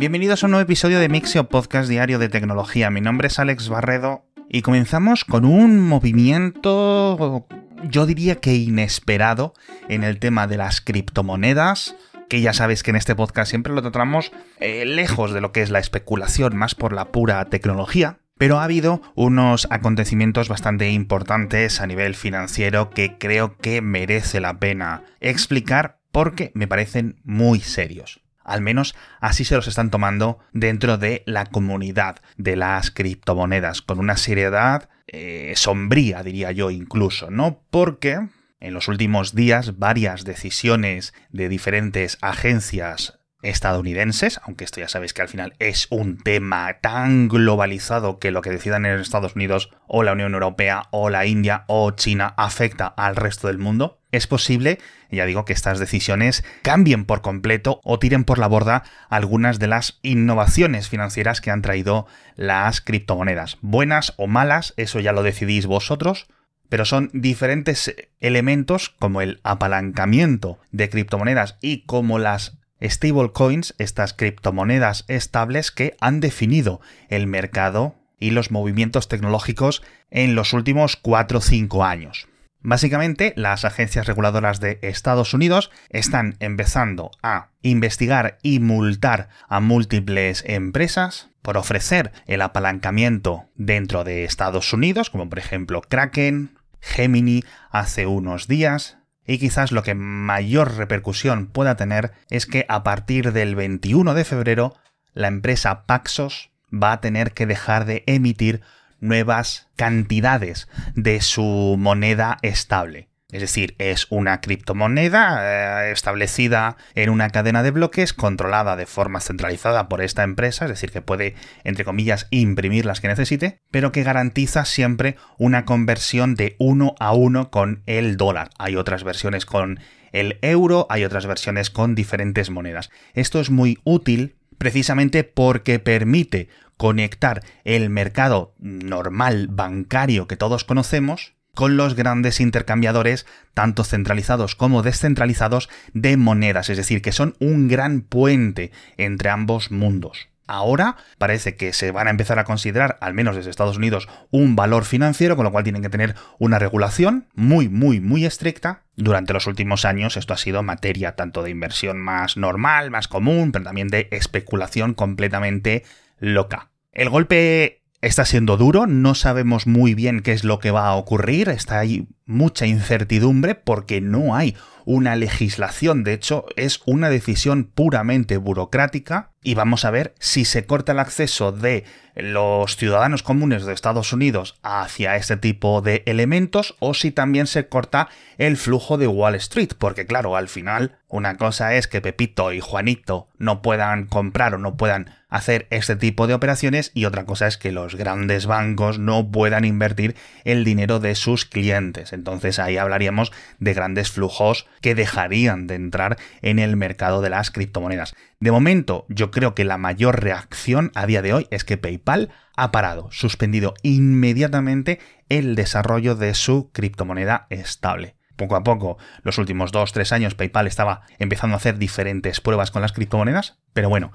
Bienvenidos 0.00 0.42
a 0.42 0.46
un 0.46 0.52
nuevo 0.52 0.62
episodio 0.62 0.98
de 0.98 1.10
Mixio 1.10 1.50
Podcast 1.50 1.86
Diario 1.86 2.18
de 2.18 2.30
Tecnología. 2.30 2.88
Mi 2.88 3.02
nombre 3.02 3.28
es 3.28 3.38
Alex 3.38 3.68
Barredo 3.68 4.24
y 4.48 4.62
comenzamos 4.62 5.26
con 5.26 5.44
un 5.44 5.78
movimiento, 5.78 7.46
yo 7.82 8.06
diría 8.06 8.36
que 8.36 8.54
inesperado, 8.54 9.52
en 9.90 10.02
el 10.02 10.18
tema 10.18 10.46
de 10.46 10.56
las 10.56 10.80
criptomonedas 10.80 11.96
que 12.30 12.40
ya 12.40 12.54
sabéis 12.54 12.82
que 12.82 12.92
en 12.92 12.96
este 12.96 13.14
podcast 13.14 13.50
siempre 13.50 13.74
lo 13.74 13.82
tratamos 13.82 14.32
eh, 14.58 14.86
lejos 14.86 15.34
de 15.34 15.42
lo 15.42 15.52
que 15.52 15.60
es 15.60 15.68
la 15.68 15.80
especulación, 15.80 16.56
más 16.56 16.74
por 16.74 16.94
la 16.94 17.12
pura 17.12 17.44
tecnología. 17.50 18.20
Pero 18.38 18.58
ha 18.58 18.64
habido 18.64 19.02
unos 19.16 19.68
acontecimientos 19.68 20.48
bastante 20.48 20.88
importantes 20.88 21.78
a 21.82 21.86
nivel 21.86 22.14
financiero 22.14 22.88
que 22.88 23.18
creo 23.18 23.58
que 23.58 23.82
merece 23.82 24.40
la 24.40 24.58
pena 24.58 25.04
explicar 25.20 26.00
porque 26.10 26.52
me 26.54 26.66
parecen 26.66 27.20
muy 27.22 27.60
serios. 27.60 28.22
Al 28.50 28.60
menos 28.60 28.94
así 29.20 29.44
se 29.44 29.54
los 29.54 29.68
están 29.68 29.90
tomando 29.90 30.38
dentro 30.52 30.98
de 30.98 31.22
la 31.26 31.46
comunidad 31.46 32.16
de 32.36 32.56
las 32.56 32.90
criptomonedas, 32.90 33.82
con 33.82 33.98
una 33.98 34.16
seriedad 34.16 34.88
eh, 35.06 35.52
sombría, 35.56 36.22
diría 36.22 36.52
yo 36.52 36.70
incluso, 36.70 37.30
¿no? 37.30 37.62
Porque 37.70 38.28
en 38.60 38.74
los 38.74 38.88
últimos 38.88 39.34
días 39.34 39.78
varias 39.78 40.24
decisiones 40.24 41.14
de 41.30 41.48
diferentes 41.48 42.18
agencias 42.20 43.19
estadounidenses, 43.42 44.40
aunque 44.44 44.64
esto 44.64 44.80
ya 44.80 44.88
sabéis 44.88 45.12
que 45.12 45.22
al 45.22 45.28
final 45.28 45.54
es 45.58 45.86
un 45.90 46.18
tema 46.18 46.78
tan 46.80 47.28
globalizado 47.28 48.18
que 48.18 48.30
lo 48.30 48.42
que 48.42 48.50
decidan 48.50 48.86
en 48.86 49.00
Estados 49.00 49.34
Unidos 49.34 49.70
o 49.86 50.02
la 50.02 50.12
Unión 50.12 50.34
Europea 50.34 50.84
o 50.90 51.10
la 51.10 51.26
India 51.26 51.64
o 51.66 51.90
China 51.92 52.34
afecta 52.36 52.86
al 52.86 53.16
resto 53.16 53.48
del 53.48 53.58
mundo, 53.58 54.00
es 54.12 54.26
posible, 54.26 54.78
ya 55.10 55.24
digo, 55.24 55.44
que 55.44 55.52
estas 55.52 55.78
decisiones 55.78 56.44
cambien 56.62 57.04
por 57.04 57.22
completo 57.22 57.80
o 57.84 57.98
tiren 57.98 58.24
por 58.24 58.38
la 58.38 58.48
borda 58.48 58.82
algunas 59.08 59.58
de 59.58 59.68
las 59.68 60.00
innovaciones 60.02 60.88
financieras 60.88 61.40
que 61.40 61.50
han 61.50 61.62
traído 61.62 62.06
las 62.34 62.80
criptomonedas. 62.80 63.58
Buenas 63.60 64.14
o 64.16 64.26
malas, 64.26 64.74
eso 64.76 64.98
ya 65.00 65.12
lo 65.12 65.22
decidís 65.22 65.66
vosotros, 65.66 66.26
pero 66.68 66.84
son 66.84 67.10
diferentes 67.12 67.94
elementos 68.20 68.90
como 68.90 69.20
el 69.20 69.40
apalancamiento 69.44 70.58
de 70.70 70.88
criptomonedas 70.88 71.56
y 71.60 71.84
como 71.84 72.18
las 72.18 72.59
stablecoins, 72.82 73.74
estas 73.78 74.14
criptomonedas 74.14 75.04
estables 75.08 75.70
que 75.70 75.96
han 76.00 76.20
definido 76.20 76.80
el 77.08 77.26
mercado 77.26 77.94
y 78.18 78.30
los 78.30 78.50
movimientos 78.50 79.08
tecnológicos 79.08 79.82
en 80.10 80.34
los 80.34 80.52
últimos 80.52 80.96
4 80.96 81.38
o 81.38 81.40
5 81.40 81.84
años. 81.84 82.28
Básicamente, 82.62 83.32
las 83.36 83.64
agencias 83.64 84.06
reguladoras 84.06 84.60
de 84.60 84.78
Estados 84.82 85.32
Unidos 85.32 85.70
están 85.88 86.36
empezando 86.40 87.10
a 87.22 87.48
investigar 87.62 88.38
y 88.42 88.60
multar 88.60 89.30
a 89.48 89.60
múltiples 89.60 90.44
empresas 90.46 91.30
por 91.40 91.56
ofrecer 91.56 92.12
el 92.26 92.42
apalancamiento 92.42 93.46
dentro 93.54 94.04
de 94.04 94.24
Estados 94.24 94.74
Unidos, 94.74 95.08
como 95.08 95.30
por 95.30 95.38
ejemplo 95.38 95.80
Kraken, 95.80 96.58
Gemini 96.82 97.44
hace 97.70 98.06
unos 98.06 98.46
días, 98.46 98.98
y 99.30 99.38
quizás 99.38 99.70
lo 99.70 99.84
que 99.84 99.94
mayor 99.94 100.76
repercusión 100.76 101.46
pueda 101.46 101.76
tener 101.76 102.10
es 102.30 102.46
que 102.46 102.66
a 102.68 102.82
partir 102.82 103.32
del 103.32 103.54
21 103.54 104.14
de 104.14 104.24
febrero 104.24 104.74
la 105.14 105.28
empresa 105.28 105.84
Paxos 105.84 106.50
va 106.72 106.90
a 106.90 107.00
tener 107.00 107.30
que 107.30 107.46
dejar 107.46 107.84
de 107.84 108.02
emitir 108.08 108.60
nuevas 108.98 109.68
cantidades 109.76 110.66
de 110.96 111.20
su 111.20 111.76
moneda 111.78 112.38
estable. 112.42 113.09
Es 113.32 113.40
decir, 113.40 113.74
es 113.78 114.06
una 114.10 114.40
criptomoneda 114.40 115.86
eh, 115.88 115.92
establecida 115.92 116.76
en 116.94 117.10
una 117.10 117.30
cadena 117.30 117.62
de 117.62 117.70
bloques 117.70 118.12
controlada 118.12 118.76
de 118.76 118.86
forma 118.86 119.20
centralizada 119.20 119.88
por 119.88 120.02
esta 120.02 120.24
empresa, 120.24 120.64
es 120.64 120.70
decir, 120.70 120.90
que 120.90 121.02
puede, 121.02 121.34
entre 121.62 121.84
comillas, 121.84 122.26
imprimir 122.30 122.86
las 122.86 123.00
que 123.00 123.08
necesite, 123.08 123.60
pero 123.70 123.92
que 123.92 124.02
garantiza 124.02 124.64
siempre 124.64 125.16
una 125.38 125.64
conversión 125.64 126.34
de 126.34 126.56
uno 126.58 126.94
a 126.98 127.12
uno 127.12 127.50
con 127.50 127.82
el 127.86 128.16
dólar. 128.16 128.50
Hay 128.58 128.76
otras 128.76 129.04
versiones 129.04 129.46
con 129.46 129.78
el 130.12 130.38
euro, 130.42 130.86
hay 130.90 131.04
otras 131.04 131.26
versiones 131.26 131.70
con 131.70 131.94
diferentes 131.94 132.50
monedas. 132.50 132.90
Esto 133.14 133.40
es 133.40 133.50
muy 133.50 133.78
útil 133.84 134.36
precisamente 134.58 135.24
porque 135.24 135.78
permite 135.78 136.48
conectar 136.76 137.42
el 137.64 137.90
mercado 137.90 138.54
normal 138.58 139.48
bancario 139.48 140.26
que 140.26 140.36
todos 140.36 140.64
conocemos 140.64 141.34
con 141.60 141.76
los 141.76 141.94
grandes 141.94 142.40
intercambiadores, 142.40 143.26
tanto 143.52 143.84
centralizados 143.84 144.54
como 144.54 144.80
descentralizados, 144.80 145.68
de 145.92 146.16
monedas, 146.16 146.70
es 146.70 146.78
decir, 146.78 147.02
que 147.02 147.12
son 147.12 147.36
un 147.38 147.68
gran 147.68 148.00
puente 148.00 148.72
entre 148.96 149.28
ambos 149.28 149.70
mundos. 149.70 150.30
Ahora 150.46 150.96
parece 151.18 151.56
que 151.56 151.74
se 151.74 151.90
van 151.90 152.06
a 152.06 152.12
empezar 152.12 152.38
a 152.38 152.44
considerar, 152.44 152.96
al 153.02 153.12
menos 153.12 153.36
desde 153.36 153.50
Estados 153.50 153.76
Unidos, 153.76 154.08
un 154.30 154.56
valor 154.56 154.86
financiero, 154.86 155.36
con 155.36 155.44
lo 155.44 155.52
cual 155.52 155.64
tienen 155.64 155.82
que 155.82 155.90
tener 155.90 156.14
una 156.38 156.58
regulación 156.58 157.28
muy, 157.34 157.68
muy, 157.68 158.00
muy 158.00 158.24
estricta. 158.24 158.84
Durante 158.96 159.34
los 159.34 159.46
últimos 159.46 159.84
años 159.84 160.16
esto 160.16 160.32
ha 160.32 160.38
sido 160.38 160.62
materia 160.62 161.14
tanto 161.14 161.42
de 161.42 161.50
inversión 161.50 161.98
más 161.98 162.38
normal, 162.38 162.90
más 162.90 163.06
común, 163.06 163.52
pero 163.52 163.66
también 163.66 163.88
de 163.88 164.08
especulación 164.12 164.94
completamente 164.94 165.84
loca. 166.20 166.70
El 166.92 167.10
golpe 167.10 167.79
está 168.00 168.24
siendo 168.24 168.56
duro, 168.56 168.86
no 168.86 169.14
sabemos 169.14 169.66
muy 169.66 169.94
bien 169.94 170.20
qué 170.20 170.32
es 170.32 170.44
lo 170.44 170.58
que 170.58 170.70
va 170.70 170.88
a 170.88 170.94
ocurrir, 170.94 171.48
está 171.48 171.78
ahí 171.78 172.06
mucha 172.24 172.66
incertidumbre 172.66 173.54
porque 173.54 174.00
no 174.00 174.34
hay 174.34 174.56
una 174.86 175.16
legislación, 175.16 176.02
de 176.04 176.14
hecho 176.14 176.46
es 176.56 176.80
una 176.86 177.10
decisión 177.10 177.64
puramente 177.64 178.38
burocrática 178.38 179.30
y 179.42 179.54
vamos 179.54 179.84
a 179.84 179.90
ver 179.90 180.14
si 180.18 180.44
se 180.44 180.64
corta 180.64 180.92
el 180.92 180.98
acceso 180.98 181.52
de 181.52 181.84
los 182.16 182.76
ciudadanos 182.76 183.22
comunes 183.22 183.64
de 183.64 183.72
Estados 183.72 184.12
Unidos 184.12 184.58
hacia 184.62 185.16
este 185.16 185.36
tipo 185.36 185.82
de 185.82 186.02
elementos 186.06 186.76
o 186.78 186.94
si 186.94 187.10
también 187.10 187.46
se 187.46 187.68
corta 187.68 188.08
el 188.38 188.56
flujo 188.56 188.96
de 188.96 189.06
Wall 189.06 189.34
Street, 189.34 189.72
porque 189.78 190.06
claro, 190.06 190.36
al 190.36 190.48
final 190.48 190.98
una 191.08 191.36
cosa 191.36 191.74
es 191.74 191.86
que 191.86 192.00
Pepito 192.00 192.52
y 192.52 192.60
Juanito 192.60 193.28
no 193.38 193.62
puedan 193.62 194.06
comprar 194.06 194.54
o 194.54 194.58
no 194.58 194.76
puedan 194.76 195.19
hacer 195.30 195.66
este 195.70 195.96
tipo 195.96 196.26
de 196.26 196.34
operaciones 196.34 196.90
y 196.92 197.06
otra 197.06 197.24
cosa 197.24 197.46
es 197.46 197.56
que 197.56 197.72
los 197.72 197.94
grandes 197.94 198.46
bancos 198.46 198.98
no 198.98 199.30
puedan 199.30 199.64
invertir 199.64 200.16
el 200.44 200.64
dinero 200.64 201.00
de 201.00 201.14
sus 201.14 201.44
clientes. 201.44 202.12
Entonces 202.12 202.58
ahí 202.58 202.76
hablaríamos 202.76 203.32
de 203.58 203.72
grandes 203.72 204.10
flujos 204.10 204.66
que 204.80 204.94
dejarían 204.94 205.66
de 205.66 205.76
entrar 205.76 206.18
en 206.42 206.58
el 206.58 206.76
mercado 206.76 207.22
de 207.22 207.30
las 207.30 207.50
criptomonedas. 207.50 208.14
De 208.40 208.50
momento, 208.52 209.06
yo 209.08 209.30
creo 209.30 209.54
que 209.54 209.64
la 209.64 209.78
mayor 209.78 210.22
reacción 210.22 210.90
a 210.94 211.06
día 211.06 211.22
de 211.22 211.32
hoy 211.32 211.46
es 211.50 211.64
que 211.64 211.78
PayPal 211.78 212.30
ha 212.56 212.72
parado, 212.72 213.08
suspendido 213.10 213.74
inmediatamente 213.82 214.98
el 215.28 215.54
desarrollo 215.54 216.14
de 216.14 216.34
su 216.34 216.70
criptomoneda 216.72 217.46
estable 217.50 218.16
poco 218.40 218.56
a 218.56 218.64
poco, 218.64 218.96
los 219.22 219.36
últimos 219.36 219.70
2-3 219.70 220.12
años, 220.12 220.34
PayPal 220.34 220.66
estaba 220.66 221.02
empezando 221.18 221.54
a 221.54 221.58
hacer 221.58 221.76
diferentes 221.76 222.40
pruebas 222.40 222.70
con 222.70 222.80
las 222.80 222.92
criptomonedas, 222.92 223.58
pero 223.74 223.90
bueno, 223.90 224.12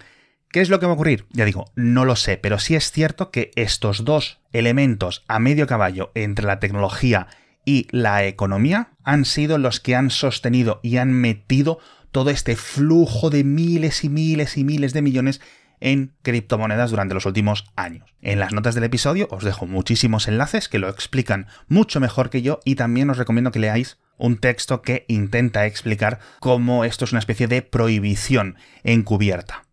¿Qué 0.55 0.61
es 0.61 0.69
lo 0.69 0.79
que 0.79 0.85
va 0.85 0.93
a 0.93 0.95
ocurrir? 0.95 1.25
Ya 1.31 1.43
digo, 1.43 1.65
no 1.75 2.05
lo 2.05 2.15
sé, 2.15 2.37
pero 2.37 2.59
sí 2.59 2.75
es 2.75 2.89
cierto 2.89 3.29
que 3.29 3.51
estos 3.57 4.05
dos 4.05 4.39
elementos 4.53 5.25
a 5.27 5.37
medio 5.37 5.67
caballo 5.67 6.13
entre 6.15 6.45
la 6.45 6.61
tecnología 6.61 7.27
y 7.65 7.89
la 7.91 8.23
economía 8.23 8.91
han 9.03 9.25
sido 9.25 9.57
los 9.57 9.81
que 9.81 9.95
han 9.95 10.09
sostenido 10.09 10.79
y 10.81 10.95
han 10.95 11.11
metido 11.11 11.79
todo 12.13 12.29
este 12.29 12.55
flujo 12.55 13.29
de 13.29 13.43
miles 13.43 14.05
y 14.05 14.07
miles 14.07 14.55
y 14.55 14.63
miles 14.63 14.93
de 14.93 15.01
millones 15.01 15.41
en 15.81 16.13
criptomonedas 16.21 16.89
durante 16.89 17.15
los 17.15 17.25
últimos 17.25 17.65
años. 17.75 18.15
En 18.21 18.39
las 18.39 18.53
notas 18.53 18.75
del 18.75 18.85
episodio 18.85 19.27
os 19.31 19.43
dejo 19.43 19.65
muchísimos 19.65 20.29
enlaces 20.29 20.69
que 20.69 20.79
lo 20.79 20.87
explican 20.87 21.47
mucho 21.67 21.99
mejor 21.99 22.29
que 22.29 22.41
yo 22.41 22.61
y 22.63 22.75
también 22.75 23.09
os 23.09 23.17
recomiendo 23.17 23.51
que 23.51 23.59
leáis 23.59 23.97
un 24.17 24.37
texto 24.37 24.81
que 24.81 25.03
intenta 25.09 25.65
explicar 25.65 26.19
cómo 26.39 26.85
esto 26.85 27.03
es 27.03 27.11
una 27.11 27.19
especie 27.19 27.49
de 27.49 27.61
prohibición 27.61 28.55
encubierta. 28.85 29.64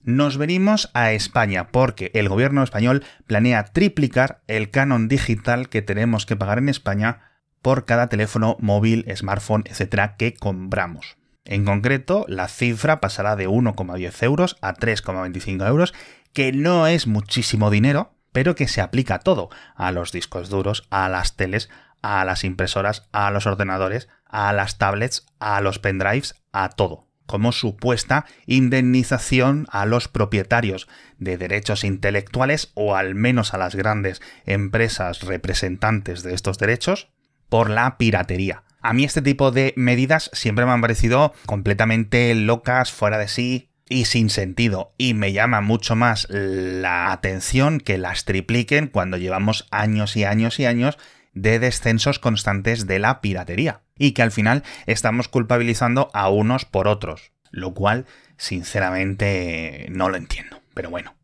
Nos 0.00 0.38
venimos 0.38 0.90
a 0.94 1.12
España 1.12 1.68
porque 1.68 2.10
el 2.14 2.28
gobierno 2.28 2.62
español 2.62 3.04
planea 3.26 3.64
triplicar 3.64 4.42
el 4.46 4.70
canon 4.70 5.08
digital 5.08 5.68
que 5.68 5.82
tenemos 5.82 6.24
que 6.24 6.36
pagar 6.36 6.58
en 6.58 6.68
España 6.68 7.20
por 7.62 7.84
cada 7.84 8.08
teléfono 8.08 8.56
móvil, 8.60 9.04
smartphone, 9.14 9.64
etcétera, 9.66 10.16
que 10.16 10.34
compramos. 10.34 11.16
En 11.44 11.64
concreto, 11.64 12.24
la 12.28 12.46
cifra 12.46 13.00
pasará 13.00 13.34
de 13.34 13.48
1,10 13.48 14.22
euros 14.22 14.56
a 14.60 14.74
3,25 14.74 15.66
euros, 15.66 15.94
que 16.32 16.52
no 16.52 16.86
es 16.86 17.06
muchísimo 17.06 17.70
dinero, 17.70 18.14
pero 18.32 18.54
que 18.54 18.68
se 18.68 18.80
aplica 18.80 19.16
a 19.16 19.20
todo, 19.20 19.50
a 19.74 19.90
los 19.90 20.12
discos 20.12 20.48
duros, 20.48 20.86
a 20.90 21.08
las 21.08 21.36
teles, 21.36 21.70
a 22.02 22.24
las 22.24 22.44
impresoras, 22.44 23.08
a 23.10 23.30
los 23.32 23.46
ordenadores, 23.46 24.08
a 24.24 24.52
las 24.52 24.78
tablets, 24.78 25.26
a 25.40 25.60
los 25.60 25.80
pendrives, 25.80 26.36
a 26.52 26.68
todo 26.68 27.07
como 27.28 27.52
supuesta 27.52 28.24
indemnización 28.46 29.66
a 29.70 29.86
los 29.86 30.08
propietarios 30.08 30.88
de 31.18 31.36
derechos 31.36 31.84
intelectuales 31.84 32.72
o 32.74 32.96
al 32.96 33.14
menos 33.14 33.54
a 33.54 33.58
las 33.58 33.76
grandes 33.76 34.22
empresas 34.46 35.20
representantes 35.20 36.22
de 36.24 36.34
estos 36.34 36.58
derechos 36.58 37.10
por 37.50 37.68
la 37.68 37.98
piratería. 37.98 38.64
A 38.80 38.94
mí 38.94 39.04
este 39.04 39.22
tipo 39.22 39.50
de 39.50 39.74
medidas 39.76 40.30
siempre 40.32 40.64
me 40.64 40.72
han 40.72 40.80
parecido 40.80 41.34
completamente 41.46 42.34
locas, 42.34 42.90
fuera 42.90 43.18
de 43.18 43.28
sí, 43.28 43.68
y 43.88 44.04
sin 44.04 44.30
sentido. 44.30 44.92
Y 44.98 45.14
me 45.14 45.32
llama 45.32 45.60
mucho 45.60 45.96
más 45.96 46.26
la 46.30 47.12
atención 47.12 47.80
que 47.80 47.98
las 47.98 48.24
tripliquen 48.24 48.88
cuando 48.88 49.16
llevamos 49.16 49.66
años 49.70 50.16
y 50.16 50.24
años 50.24 50.58
y 50.60 50.66
años 50.66 50.98
de 51.42 51.58
descensos 51.58 52.18
constantes 52.18 52.86
de 52.86 52.98
la 52.98 53.20
piratería. 53.20 53.82
Y 53.96 54.12
que 54.12 54.22
al 54.22 54.32
final 54.32 54.62
estamos 54.86 55.28
culpabilizando 55.28 56.10
a 56.14 56.28
unos 56.28 56.64
por 56.64 56.88
otros. 56.88 57.32
Lo 57.50 57.74
cual, 57.74 58.06
sinceramente, 58.36 59.86
no 59.90 60.08
lo 60.08 60.16
entiendo. 60.16 60.60
Pero 60.74 60.90
bueno. 60.90 61.14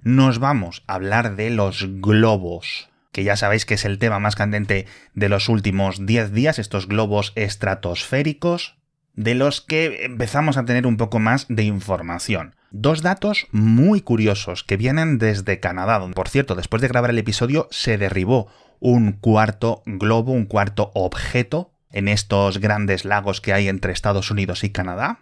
Nos 0.00 0.38
vamos 0.38 0.82
a 0.86 0.94
hablar 0.94 1.36
de 1.36 1.50
los 1.50 1.86
globos 2.00 2.88
que 3.12 3.24
ya 3.24 3.36
sabéis 3.36 3.66
que 3.66 3.74
es 3.74 3.84
el 3.84 3.98
tema 3.98 4.18
más 4.18 4.34
candente 4.34 4.86
de 5.14 5.28
los 5.28 5.48
últimos 5.48 6.04
10 6.06 6.32
días, 6.32 6.58
estos 6.58 6.88
globos 6.88 7.32
estratosféricos, 7.36 8.76
de 9.14 9.34
los 9.34 9.60
que 9.60 10.06
empezamos 10.06 10.56
a 10.56 10.64
tener 10.64 10.86
un 10.86 10.96
poco 10.96 11.18
más 11.18 11.46
de 11.48 11.62
información. 11.64 12.56
Dos 12.70 13.02
datos 13.02 13.46
muy 13.52 14.00
curiosos 14.00 14.64
que 14.64 14.78
vienen 14.78 15.18
desde 15.18 15.60
Canadá, 15.60 15.98
donde 15.98 16.14
por 16.14 16.30
cierto, 16.30 16.54
después 16.54 16.80
de 16.80 16.88
grabar 16.88 17.10
el 17.10 17.18
episodio 17.18 17.68
se 17.70 17.98
derribó 17.98 18.48
un 18.82 19.12
cuarto 19.12 19.84
globo, 19.86 20.32
un 20.32 20.44
cuarto 20.44 20.90
objeto 20.94 21.72
en 21.92 22.08
estos 22.08 22.58
grandes 22.58 23.04
lagos 23.04 23.40
que 23.40 23.52
hay 23.52 23.68
entre 23.68 23.92
Estados 23.92 24.32
Unidos 24.32 24.64
y 24.64 24.70
Canadá, 24.70 25.20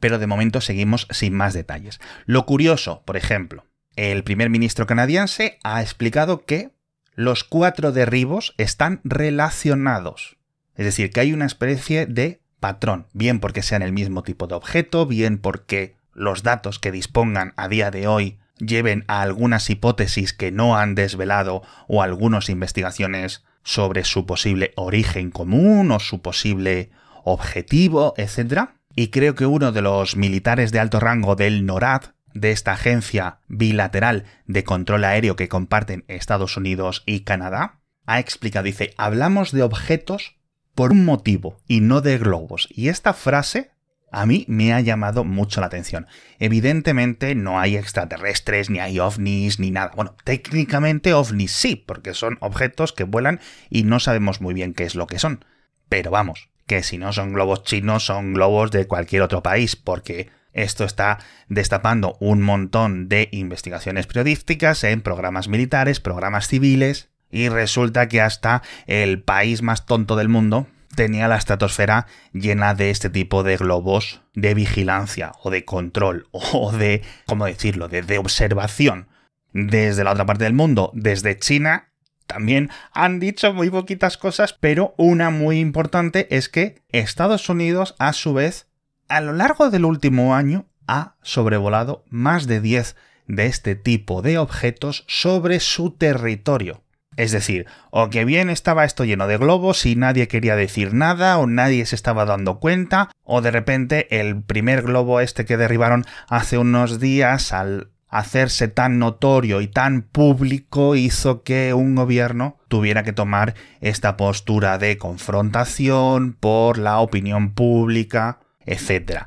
pero 0.00 0.18
de 0.18 0.26
momento 0.26 0.62
seguimos 0.62 1.06
sin 1.10 1.34
más 1.34 1.52
detalles. 1.52 2.00
Lo 2.24 2.46
curioso, 2.46 3.02
por 3.04 3.18
ejemplo, 3.18 3.66
el 3.96 4.24
primer 4.24 4.48
ministro 4.48 4.86
canadiense 4.86 5.58
ha 5.62 5.82
explicado 5.82 6.46
que 6.46 6.70
los 7.14 7.44
cuatro 7.44 7.92
derribos 7.92 8.54
están 8.56 9.02
relacionados. 9.04 10.38
Es 10.74 10.86
decir, 10.86 11.10
que 11.10 11.20
hay 11.20 11.34
una 11.34 11.44
especie 11.44 12.06
de 12.06 12.40
patrón, 12.60 13.08
bien 13.12 13.40
porque 13.40 13.60
sean 13.62 13.82
el 13.82 13.92
mismo 13.92 14.22
tipo 14.22 14.46
de 14.46 14.54
objeto, 14.54 15.04
bien 15.04 15.36
porque 15.36 15.96
los 16.14 16.42
datos 16.42 16.78
que 16.78 16.90
dispongan 16.90 17.52
a 17.56 17.68
día 17.68 17.90
de 17.90 18.06
hoy 18.06 18.38
lleven 18.64 19.04
a 19.08 19.22
algunas 19.22 19.68
hipótesis 19.70 20.32
que 20.32 20.52
no 20.52 20.76
han 20.76 20.94
desvelado 20.94 21.62
o 21.88 22.02
algunas 22.02 22.48
investigaciones 22.48 23.44
sobre 23.64 24.04
su 24.04 24.26
posible 24.26 24.72
origen 24.76 25.30
común 25.30 25.90
o 25.90 26.00
su 26.00 26.22
posible 26.22 26.90
objetivo, 27.24 28.14
etc. 28.16 28.70
Y 28.94 29.08
creo 29.08 29.34
que 29.34 29.46
uno 29.46 29.72
de 29.72 29.82
los 29.82 30.16
militares 30.16 30.72
de 30.72 30.80
alto 30.80 31.00
rango 31.00 31.36
del 31.36 31.66
NORAD, 31.66 32.02
de 32.34 32.50
esta 32.50 32.72
agencia 32.72 33.40
bilateral 33.48 34.24
de 34.46 34.64
control 34.64 35.04
aéreo 35.04 35.36
que 35.36 35.48
comparten 35.48 36.04
Estados 36.08 36.56
Unidos 36.56 37.02
y 37.04 37.20
Canadá, 37.20 37.80
ha 38.06 38.18
explicado, 38.20 38.64
dice, 38.64 38.94
hablamos 38.96 39.52
de 39.52 39.62
objetos 39.62 40.36
por 40.74 40.92
un 40.92 41.04
motivo 41.04 41.58
y 41.68 41.80
no 41.80 42.00
de 42.00 42.18
globos. 42.18 42.68
Y 42.70 42.88
esta 42.88 43.12
frase 43.12 43.70
a 44.12 44.26
mí 44.26 44.44
me 44.46 44.72
ha 44.72 44.80
llamado 44.80 45.24
mucho 45.24 45.60
la 45.60 45.66
atención. 45.66 46.06
Evidentemente 46.38 47.34
no 47.34 47.58
hay 47.58 47.76
extraterrestres, 47.76 48.68
ni 48.68 48.78
hay 48.78 49.00
ovnis, 49.00 49.58
ni 49.58 49.70
nada. 49.70 49.90
Bueno, 49.96 50.14
técnicamente 50.22 51.14
ovnis 51.14 51.52
sí, 51.52 51.76
porque 51.76 52.12
son 52.12 52.36
objetos 52.40 52.92
que 52.92 53.04
vuelan 53.04 53.40
y 53.70 53.84
no 53.84 53.98
sabemos 53.98 54.40
muy 54.40 54.52
bien 54.52 54.74
qué 54.74 54.84
es 54.84 54.94
lo 54.94 55.06
que 55.06 55.18
son. 55.18 55.44
Pero 55.88 56.10
vamos, 56.10 56.50
que 56.66 56.82
si 56.82 56.98
no 56.98 57.12
son 57.12 57.32
globos 57.32 57.64
chinos, 57.64 58.04
son 58.04 58.34
globos 58.34 58.70
de 58.70 58.86
cualquier 58.86 59.22
otro 59.22 59.42
país, 59.42 59.76
porque 59.76 60.30
esto 60.52 60.84
está 60.84 61.18
destapando 61.48 62.18
un 62.20 62.42
montón 62.42 63.08
de 63.08 63.28
investigaciones 63.32 64.06
periodísticas 64.06 64.84
en 64.84 65.00
programas 65.00 65.48
militares, 65.48 66.00
programas 66.00 66.48
civiles, 66.48 67.08
y 67.30 67.48
resulta 67.48 68.08
que 68.08 68.20
hasta 68.20 68.62
el 68.86 69.22
país 69.22 69.62
más 69.62 69.86
tonto 69.86 70.16
del 70.16 70.28
mundo 70.28 70.66
tenía 70.94 71.28
la 71.28 71.36
estratosfera 71.36 72.06
llena 72.32 72.74
de 72.74 72.90
este 72.90 73.10
tipo 73.10 73.42
de 73.42 73.56
globos 73.56 74.22
de 74.34 74.54
vigilancia 74.54 75.32
o 75.42 75.50
de 75.50 75.64
control 75.64 76.28
o 76.32 76.72
de, 76.72 77.02
¿cómo 77.26 77.46
decirlo?, 77.46 77.88
de, 77.88 78.18
observación. 78.18 79.08
Desde 79.52 80.04
la 80.04 80.12
otra 80.12 80.24
parte 80.24 80.44
del 80.44 80.54
mundo, 80.54 80.90
desde 80.94 81.38
China, 81.38 81.92
también 82.26 82.70
han 82.92 83.20
dicho 83.20 83.52
muy 83.52 83.68
poquitas 83.68 84.16
cosas, 84.16 84.54
pero 84.54 84.94
una 84.96 85.28
muy 85.28 85.58
importante 85.58 86.34
es 86.34 86.48
que 86.48 86.82
Estados 86.88 87.48
Unidos, 87.50 87.94
a 87.98 88.14
su 88.14 88.32
vez, 88.32 88.68
a 89.08 89.20
lo 89.20 89.34
largo 89.34 89.68
del 89.68 89.84
último 89.84 90.34
año 90.34 90.66
ha 90.86 91.16
sobrevolado 91.20 92.04
más 92.08 92.46
de 92.46 92.60
10 92.60 92.96
de 93.26 93.46
este 93.46 93.74
tipo 93.74 94.22
de 94.22 94.38
objetos 94.38 95.04
sobre 95.06 95.60
su 95.60 95.90
territorio. 95.90 96.82
Es 97.16 97.32
decir, 97.32 97.66
o 97.90 98.08
que 98.08 98.24
bien 98.24 98.48
estaba 98.48 98.84
esto 98.84 99.04
lleno 99.04 99.26
de 99.26 99.36
globos 99.36 99.84
y 99.86 99.96
nadie 99.96 100.28
quería 100.28 100.56
decir 100.56 100.94
nada, 100.94 101.38
o 101.38 101.46
nadie 101.46 101.84
se 101.86 101.94
estaba 101.94 102.24
dando 102.24 102.58
cuenta, 102.58 103.10
o 103.22 103.42
de 103.42 103.50
repente 103.50 104.20
el 104.20 104.42
primer 104.42 104.82
globo 104.82 105.20
este 105.20 105.44
que 105.44 105.56
derribaron 105.56 106.04
hace 106.28 106.58
unos 106.58 107.00
días 107.00 107.52
al 107.52 107.90
hacerse 108.08 108.68
tan 108.68 108.98
notorio 108.98 109.60
y 109.60 109.68
tan 109.68 110.02
público 110.02 110.96
hizo 110.96 111.42
que 111.42 111.72
un 111.72 111.94
gobierno 111.94 112.58
tuviera 112.68 113.02
que 113.02 113.14
tomar 113.14 113.54
esta 113.80 114.18
postura 114.18 114.76
de 114.76 114.98
confrontación 114.98 116.34
por 116.34 116.76
la 116.76 116.98
opinión 116.98 117.54
pública 117.54 118.40
etc. 118.66 119.26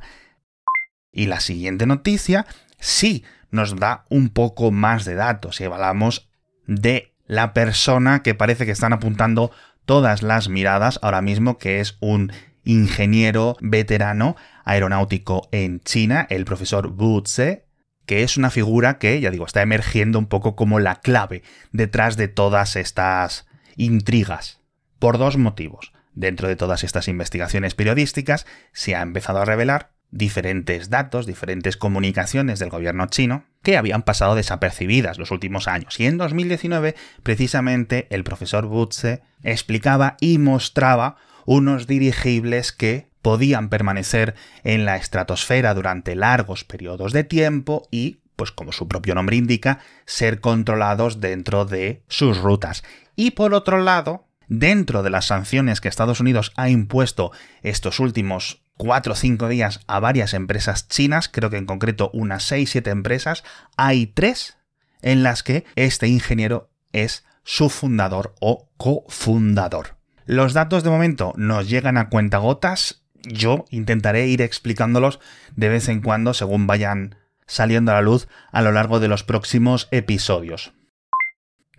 Y 1.11 1.27
la 1.27 1.39
siguiente 1.39 1.85
noticia 1.85 2.45
sí 2.79 3.23
nos 3.51 3.75
da 3.75 4.05
un 4.09 4.29
poco 4.29 4.71
más 4.71 5.05
de 5.05 5.15
datos 5.15 5.61
y 5.61 5.65
hablamos 5.65 6.29
de 6.67 7.14
la 7.27 7.53
persona 7.53 8.23
que 8.23 8.35
parece 8.35 8.65
que 8.65 8.71
están 8.71 8.93
apuntando 8.93 9.51
todas 9.85 10.23
las 10.23 10.49
miradas 10.49 10.99
ahora 11.01 11.21
mismo, 11.21 11.57
que 11.57 11.79
es 11.79 11.97
un 11.99 12.31
ingeniero 12.63 13.57
veterano 13.61 14.35
aeronáutico 14.63 15.47
en 15.51 15.79
China, 15.81 16.25
el 16.29 16.45
profesor 16.45 16.87
Wu 16.87 17.21
Tse, 17.21 17.65
que 18.05 18.23
es 18.23 18.37
una 18.37 18.49
figura 18.49 18.97
que, 18.97 19.19
ya 19.19 19.31
digo, 19.31 19.45
está 19.45 19.61
emergiendo 19.61 20.19
un 20.19 20.27
poco 20.27 20.55
como 20.55 20.79
la 20.79 20.95
clave 20.95 21.43
detrás 21.71 22.17
de 22.17 22.27
todas 22.27 22.75
estas 22.75 23.47
intrigas, 23.75 24.59
por 24.99 25.17
dos 25.17 25.37
motivos. 25.37 25.93
Dentro 26.13 26.47
de 26.47 26.55
todas 26.55 26.83
estas 26.83 27.07
investigaciones 27.07 27.75
periodísticas 27.75 28.45
se 28.71 28.95
ha 28.95 29.01
empezado 29.01 29.41
a 29.41 29.45
revelar 29.45 29.91
diferentes 30.11 30.89
datos, 30.89 31.25
diferentes 31.25 31.77
comunicaciones 31.77 32.59
del 32.59 32.69
gobierno 32.69 33.07
chino 33.07 33.43
que 33.65 33.77
habían 33.77 34.03
pasado 34.03 34.35
desapercibidas 34.35 35.17
los 35.17 35.31
últimos 35.31 35.67
años. 35.67 35.99
Y 35.99 36.05
en 36.05 36.19
2019, 36.19 36.95
precisamente, 37.23 38.05
el 38.11 38.23
profesor 38.23 38.67
Butze 38.67 39.23
explicaba 39.43 40.17
y 40.21 40.37
mostraba 40.37 41.17
unos 41.45 41.87
dirigibles 41.87 42.71
que 42.71 43.09
podían 43.23 43.69
permanecer 43.69 44.35
en 44.63 44.85
la 44.85 44.97
estratosfera 44.97 45.73
durante 45.73 46.15
largos 46.15 46.63
periodos 46.63 47.11
de 47.11 47.23
tiempo 47.23 47.87
y, 47.89 48.19
pues 48.35 48.51
como 48.51 48.71
su 48.71 48.87
propio 48.87 49.15
nombre 49.15 49.35
indica, 49.35 49.79
ser 50.05 50.41
controlados 50.41 51.19
dentro 51.19 51.65
de 51.65 52.03
sus 52.07 52.37
rutas. 52.37 52.83
Y 53.15 53.31
por 53.31 53.55
otro 53.55 53.79
lado, 53.79 54.27
dentro 54.47 55.01
de 55.01 55.09
las 55.09 55.25
sanciones 55.25 55.81
que 55.81 55.87
Estados 55.87 56.19
Unidos 56.19 56.51
ha 56.55 56.69
impuesto 56.69 57.31
estos 57.63 57.99
últimos 57.99 58.61
4 58.77 59.13
o 59.13 59.15
5 59.15 59.47
días 59.47 59.79
a 59.87 59.99
varias 59.99 60.33
empresas 60.33 60.87
chinas, 60.87 61.29
creo 61.29 61.49
que 61.49 61.57
en 61.57 61.65
concreto 61.65 62.09
unas 62.13 62.51
6-7 62.51 62.89
empresas, 62.91 63.43
hay 63.77 64.07
tres 64.07 64.57
en 65.01 65.23
las 65.23 65.43
que 65.43 65.65
este 65.75 66.07
ingeniero 66.07 66.69
es 66.91 67.25
su 67.43 67.69
fundador 67.69 68.35
o 68.39 68.69
cofundador. 68.77 69.97
Los 70.25 70.53
datos 70.53 70.83
de 70.83 70.89
momento 70.89 71.33
nos 71.37 71.69
llegan 71.69 71.97
a 71.97 72.09
cuentagotas, 72.09 73.03
yo 73.23 73.65
intentaré 73.69 74.27
ir 74.27 74.41
explicándolos 74.41 75.19
de 75.55 75.69
vez 75.69 75.87
en 75.87 76.01
cuando 76.01 76.33
según 76.33 76.67
vayan 76.67 77.15
saliendo 77.45 77.91
a 77.91 77.95
la 77.95 78.01
luz 78.01 78.27
a 78.51 78.61
lo 78.61 78.71
largo 78.71 78.99
de 78.99 79.07
los 79.07 79.23
próximos 79.23 79.87
episodios. 79.91 80.73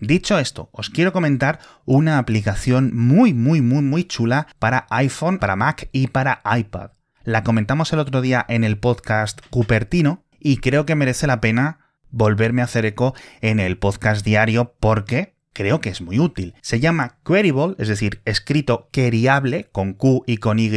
Dicho 0.01 0.39
esto, 0.39 0.69
os 0.73 0.91
quiero 0.91 1.13
comentar 1.13 1.59
una 1.85 2.19
aplicación 2.19 2.95
muy, 2.95 3.33
muy, 3.33 3.63
muy, 3.63 3.83
muy 3.83 4.05
chula 4.05 4.47
para 4.59 4.87
iPhone, 4.91 5.39
para 5.39 5.57
Mac 5.57 5.89
y 5.93 6.09
para 6.09 6.43
iPad. 6.45 6.91
La 7.25 7.43
comentamos 7.43 7.93
el 7.93 7.99
otro 7.99 8.21
día 8.21 8.45
en 8.49 8.63
el 8.63 8.79
podcast 8.79 9.41
Cupertino 9.51 10.25
y 10.39 10.59
creo 10.59 10.85
que 10.85 10.95
merece 10.95 11.27
la 11.27 11.41
pena 11.41 11.79
volverme 12.11 12.61
a 12.61 12.67
hacer 12.67 12.85
eco 12.85 13.15
en 13.41 13.59
el 13.59 13.79
podcast 13.79 14.25
diario 14.25 14.75
porque 14.81 15.35
creo 15.55 15.81
que 15.81 15.89
es 15.89 16.03
muy 16.03 16.19
útil. 16.19 16.55
Se 16.61 16.79
llama 16.79 17.19
Queryable, 17.25 17.75
es 17.79 17.89
decir, 17.89 18.21
escrito 18.27 18.91
queriable 18.93 19.69
con 19.73 19.95
Q 19.95 20.25
y 20.27 20.37
con 20.37 20.59
Y, 20.59 20.71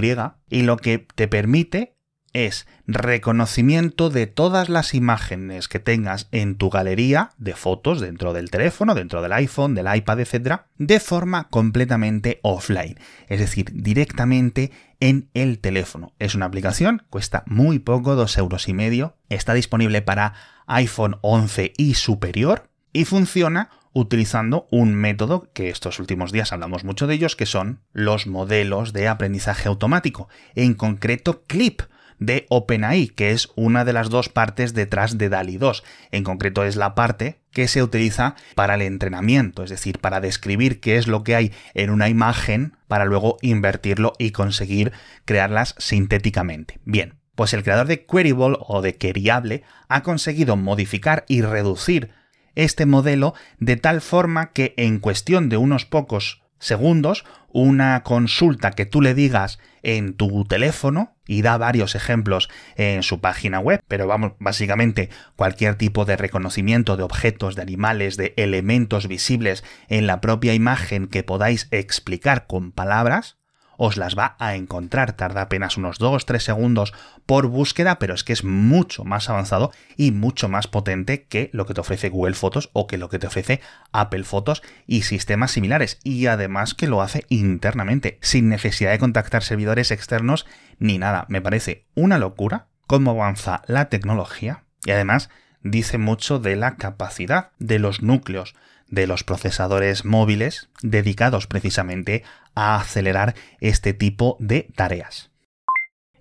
y 0.49 0.61
lo 0.61 0.77
que 0.77 1.05
te 1.15 1.27
permite 1.27 1.98
es 2.33 2.67
reconocimiento 2.87 4.09
de 4.09 4.27
todas 4.27 4.69
las 4.69 4.93
imágenes 4.93 5.67
que 5.67 5.79
tengas 5.79 6.27
en 6.31 6.55
tu 6.55 6.69
galería 6.69 7.31
de 7.37 7.53
fotos 7.53 7.99
dentro 7.99 8.33
del 8.33 8.49
teléfono, 8.49 8.95
dentro 8.95 9.21
del 9.21 9.33
iPhone, 9.33 9.75
del 9.75 9.93
iPad, 9.93 10.19
etc., 10.19 10.61
de 10.77 10.99
forma 10.99 11.49
completamente 11.49 12.39
offline, 12.41 12.99
es 13.27 13.39
decir, 13.39 13.71
directamente 13.73 14.71
en 14.99 15.29
el 15.33 15.59
teléfono. 15.59 16.13
Es 16.19 16.35
una 16.35 16.45
aplicación, 16.45 17.03
cuesta 17.09 17.43
muy 17.45 17.79
poco, 17.79 18.15
dos 18.15 18.37
euros 18.37 18.67
y 18.67 18.73
medio, 18.73 19.15
está 19.29 19.53
disponible 19.53 20.01
para 20.01 20.33
iPhone 20.67 21.17
11 21.21 21.73
y 21.77 21.95
superior 21.95 22.69
y 22.93 23.05
funciona 23.05 23.69
utilizando 23.93 24.67
un 24.71 24.93
método 24.93 25.49
que 25.53 25.69
estos 25.69 25.99
últimos 25.99 26.31
días 26.31 26.53
hablamos 26.53 26.83
mucho 26.83 27.07
de 27.07 27.15
ellos, 27.15 27.35
que 27.35 27.45
son 27.45 27.81
los 27.91 28.27
modelos 28.27 28.93
de 28.93 29.07
aprendizaje 29.07 29.67
automático, 29.67 30.29
en 30.55 30.73
concreto 30.73 31.43
CLIP 31.47 31.81
de 32.19 32.45
OpenAI, 32.49 33.07
que 33.07 33.31
es 33.31 33.49
una 33.55 33.85
de 33.85 33.93
las 33.93 34.09
dos 34.09 34.29
partes 34.29 34.73
detrás 34.73 35.17
de 35.17 35.29
DALI 35.29 35.57
2. 35.57 35.83
En 36.11 36.23
concreto 36.23 36.63
es 36.63 36.75
la 36.75 36.95
parte 36.95 37.39
que 37.51 37.67
se 37.67 37.81
utiliza 37.81 38.35
para 38.55 38.75
el 38.75 38.81
entrenamiento, 38.81 39.63
es 39.63 39.69
decir, 39.69 39.99
para 39.99 40.21
describir 40.21 40.79
qué 40.79 40.97
es 40.97 41.07
lo 41.07 41.23
que 41.23 41.35
hay 41.35 41.51
en 41.73 41.89
una 41.89 42.09
imagen 42.09 42.73
para 42.87 43.05
luego 43.05 43.37
invertirlo 43.41 44.13
y 44.19 44.31
conseguir 44.31 44.91
crearlas 45.25 45.75
sintéticamente. 45.77 46.79
Bien, 46.85 47.15
pues 47.35 47.53
el 47.53 47.63
creador 47.63 47.87
de 47.87 48.05
Queryable 48.05 48.57
o 48.59 48.81
de 48.81 48.95
Queryable 48.95 49.63
ha 49.87 50.03
conseguido 50.03 50.57
modificar 50.57 51.25
y 51.27 51.41
reducir 51.41 52.11
este 52.55 52.85
modelo 52.85 53.33
de 53.59 53.77
tal 53.77 54.01
forma 54.01 54.51
que 54.51 54.73
en 54.77 54.99
cuestión 54.99 55.49
de 55.49 55.57
unos 55.57 55.85
pocos 55.85 56.41
segundos, 56.59 57.25
una 57.51 58.03
consulta 58.03 58.71
que 58.71 58.85
tú 58.85 59.01
le 59.01 59.13
digas 59.13 59.59
en 59.81 60.13
tu 60.13 60.45
teléfono, 60.45 61.15
y 61.29 61.43
da 61.43 61.57
varios 61.57 61.93
ejemplos 61.93 62.49
en 62.75 63.03
su 63.03 63.21
página 63.21 63.59
web, 63.59 63.81
pero 63.87 64.07
vamos, 64.07 64.33
básicamente 64.39 65.11
cualquier 65.35 65.75
tipo 65.75 66.03
de 66.03 66.17
reconocimiento 66.17 66.97
de 66.97 67.03
objetos, 67.03 67.55
de 67.55 67.61
animales, 67.61 68.17
de 68.17 68.33
elementos 68.35 69.07
visibles 69.07 69.63
en 69.89 70.07
la 70.07 70.21
propia 70.21 70.55
imagen 70.55 71.07
que 71.07 71.21
podáis 71.21 71.67
explicar 71.69 72.47
con 72.47 72.71
palabras, 72.71 73.37
os 73.81 73.95
las 73.95 74.17
va 74.17 74.35
a 74.39 74.55
encontrar. 74.55 75.13
Tarda 75.13 75.43
apenas 75.43 75.77
unos 75.77 75.99
2-3 75.99 76.39
segundos 76.39 76.93
por 77.25 77.47
búsqueda, 77.47 77.97
pero 77.97 78.13
es 78.13 78.25
que 78.25 78.33
es 78.33 78.43
mucho 78.43 79.05
más 79.05 79.29
avanzado 79.29 79.71
y 79.95 80.11
mucho 80.11 80.49
más 80.49 80.67
potente 80.67 81.23
que 81.23 81.49
lo 81.53 81.65
que 81.65 81.73
te 81.73 81.81
ofrece 81.81 82.09
Google 82.09 82.35
Fotos 82.35 82.69
o 82.73 82.87
que 82.87 82.97
lo 82.97 83.09
que 83.09 83.19
te 83.19 83.27
ofrece 83.27 83.61
Apple 83.93 84.25
Fotos 84.25 84.61
y 84.85 85.03
sistemas 85.03 85.51
similares. 85.51 85.99
Y 86.03 86.25
además 86.25 86.73
que 86.73 86.87
lo 86.87 87.01
hace 87.01 87.25
internamente, 87.29 88.19
sin 88.21 88.49
necesidad 88.49 88.91
de 88.91 88.99
contactar 88.99 89.43
servidores 89.43 89.91
externos 89.91 90.45
ni 90.77 90.97
nada. 90.97 91.25
Me 91.29 91.41
parece 91.41 91.85
una 91.95 92.17
locura 92.17 92.67
cómo 92.85 93.11
avanza 93.11 93.61
la 93.67 93.87
tecnología 93.87 94.65
y 94.83 94.91
además 94.91 95.29
dice 95.63 95.97
mucho 95.97 96.39
de 96.39 96.57
la 96.57 96.75
capacidad 96.75 97.51
de 97.59 97.79
los 97.79 98.01
núcleos 98.01 98.55
de 98.89 99.07
los 99.07 99.23
procesadores 99.23 100.05
móviles 100.05 100.69
dedicados 100.81 101.47
precisamente 101.47 102.23
a 102.55 102.75
acelerar 102.75 103.35
este 103.59 103.93
tipo 103.93 104.37
de 104.39 104.69
tareas. 104.75 105.29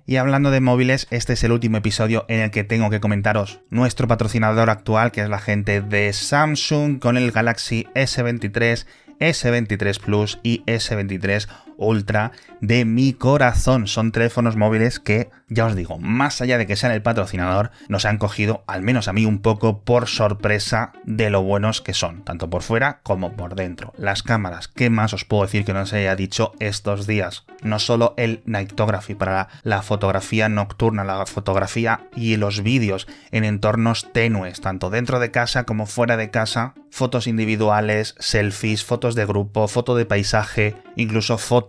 Y 0.06 0.16
hablando 0.16 0.50
de 0.50 0.60
móviles, 0.60 1.06
este 1.10 1.34
es 1.34 1.44
el 1.44 1.52
último 1.52 1.76
episodio 1.76 2.24
en 2.28 2.40
el 2.40 2.50
que 2.50 2.64
tengo 2.64 2.88
que 2.88 2.98
comentaros 2.98 3.60
nuestro 3.68 4.08
patrocinador 4.08 4.70
actual, 4.70 5.12
que 5.12 5.20
es 5.20 5.28
la 5.28 5.38
gente 5.38 5.82
de 5.82 6.14
Samsung 6.14 6.98
con 6.98 7.18
el 7.18 7.30
Galaxy 7.30 7.86
S23, 7.94 8.86
S23 9.20 10.00
Plus 10.00 10.40
y 10.42 10.62
S23 10.64 11.46
Ultra 11.78 12.32
de 12.60 12.84
mi 12.84 13.12
corazón. 13.12 13.86
Son 13.86 14.12
teléfonos 14.12 14.56
móviles 14.56 14.98
que, 14.98 15.30
ya 15.48 15.64
os 15.64 15.76
digo, 15.76 15.98
más 15.98 16.40
allá 16.40 16.58
de 16.58 16.66
que 16.66 16.76
sean 16.76 16.92
el 16.92 17.02
patrocinador, 17.02 17.70
nos 17.88 18.04
han 18.04 18.18
cogido, 18.18 18.64
al 18.66 18.82
menos 18.82 19.06
a 19.08 19.12
mí, 19.12 19.24
un 19.24 19.38
poco 19.38 19.80
por 19.82 20.08
sorpresa 20.08 20.92
de 21.04 21.30
lo 21.30 21.42
buenos 21.42 21.80
que 21.80 21.94
son, 21.94 22.24
tanto 22.24 22.50
por 22.50 22.62
fuera 22.62 23.00
como 23.04 23.32
por 23.34 23.54
dentro. 23.54 23.92
Las 23.96 24.24
cámaras, 24.24 24.66
¿qué 24.66 24.90
más 24.90 25.14
os 25.14 25.24
puedo 25.24 25.44
decir 25.44 25.64
que 25.64 25.72
no 25.72 25.86
se 25.86 25.98
haya 25.98 26.16
dicho 26.16 26.52
estos 26.58 27.06
días? 27.06 27.44
No 27.62 27.78
solo 27.78 28.14
el 28.16 28.42
Nightography 28.44 29.14
para 29.14 29.48
la 29.62 29.82
fotografía 29.82 30.48
nocturna, 30.48 31.04
la 31.04 31.24
fotografía 31.26 32.08
y 32.16 32.36
los 32.36 32.62
vídeos 32.62 33.06
en 33.30 33.44
entornos 33.44 34.12
tenues, 34.12 34.60
tanto 34.60 34.90
dentro 34.90 35.20
de 35.20 35.30
casa 35.30 35.64
como 35.64 35.86
fuera 35.86 36.16
de 36.16 36.30
casa, 36.30 36.74
fotos 36.90 37.26
individuales, 37.26 38.14
selfies, 38.18 38.84
fotos 38.84 39.14
de 39.14 39.26
grupo, 39.26 39.68
foto 39.68 39.94
de 39.94 40.06
paisaje, 40.06 40.76
incluso 40.96 41.38
fotos 41.38 41.67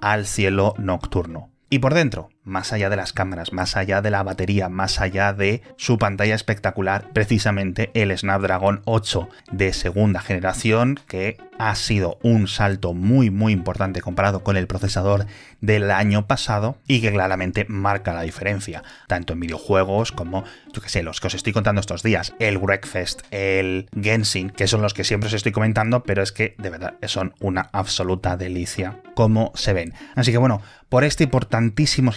al 0.00 0.26
cielo 0.26 0.74
nocturno. 0.78 1.50
Y 1.68 1.78
por 1.78 1.94
dentro, 1.94 2.30
más 2.44 2.72
allá 2.72 2.90
de 2.90 2.96
las 2.96 3.12
cámaras, 3.12 3.52
más 3.52 3.76
allá 3.76 4.02
de 4.02 4.10
la 4.10 4.22
batería, 4.22 4.68
más 4.68 5.00
allá 5.00 5.32
de 5.32 5.62
su 5.76 5.98
pantalla 5.98 6.34
espectacular, 6.34 7.10
precisamente 7.12 7.90
el 7.94 8.16
Snapdragon 8.16 8.82
8 8.84 9.28
de 9.52 9.72
segunda 9.72 10.20
generación, 10.20 10.98
que 11.06 11.36
ha 11.58 11.74
sido 11.74 12.18
un 12.22 12.48
salto 12.48 12.94
muy 12.94 13.28
muy 13.30 13.52
importante 13.52 14.00
comparado 14.00 14.42
con 14.42 14.56
el 14.56 14.66
procesador 14.66 15.26
del 15.60 15.90
año 15.90 16.26
pasado 16.26 16.78
y 16.86 17.02
que 17.02 17.12
claramente 17.12 17.66
marca 17.68 18.14
la 18.14 18.22
diferencia, 18.22 18.82
tanto 19.08 19.34
en 19.34 19.40
videojuegos 19.40 20.10
como, 20.10 20.44
yo 20.72 20.80
que 20.80 20.88
sé, 20.88 21.02
los 21.02 21.20
que 21.20 21.26
os 21.26 21.34
estoy 21.34 21.52
contando 21.52 21.80
estos 21.80 22.02
días, 22.02 22.34
el 22.38 22.56
Breakfast, 22.56 23.22
el 23.30 23.88
Genshin, 24.00 24.48
que 24.50 24.66
son 24.66 24.80
los 24.80 24.94
que 24.94 25.04
siempre 25.04 25.26
os 25.26 25.34
estoy 25.34 25.52
comentando, 25.52 26.02
pero 26.02 26.22
es 26.22 26.32
que 26.32 26.54
de 26.58 26.70
verdad 26.70 26.94
son 27.02 27.34
una 27.40 27.68
absoluta 27.72 28.38
delicia 28.38 28.98
como 29.14 29.52
se 29.54 29.74
ven. 29.74 29.92
Así 30.14 30.32
que 30.32 30.38
bueno, 30.38 30.62
por 30.88 31.04
este 31.04 31.24
y 31.24 31.26
por 31.26 31.46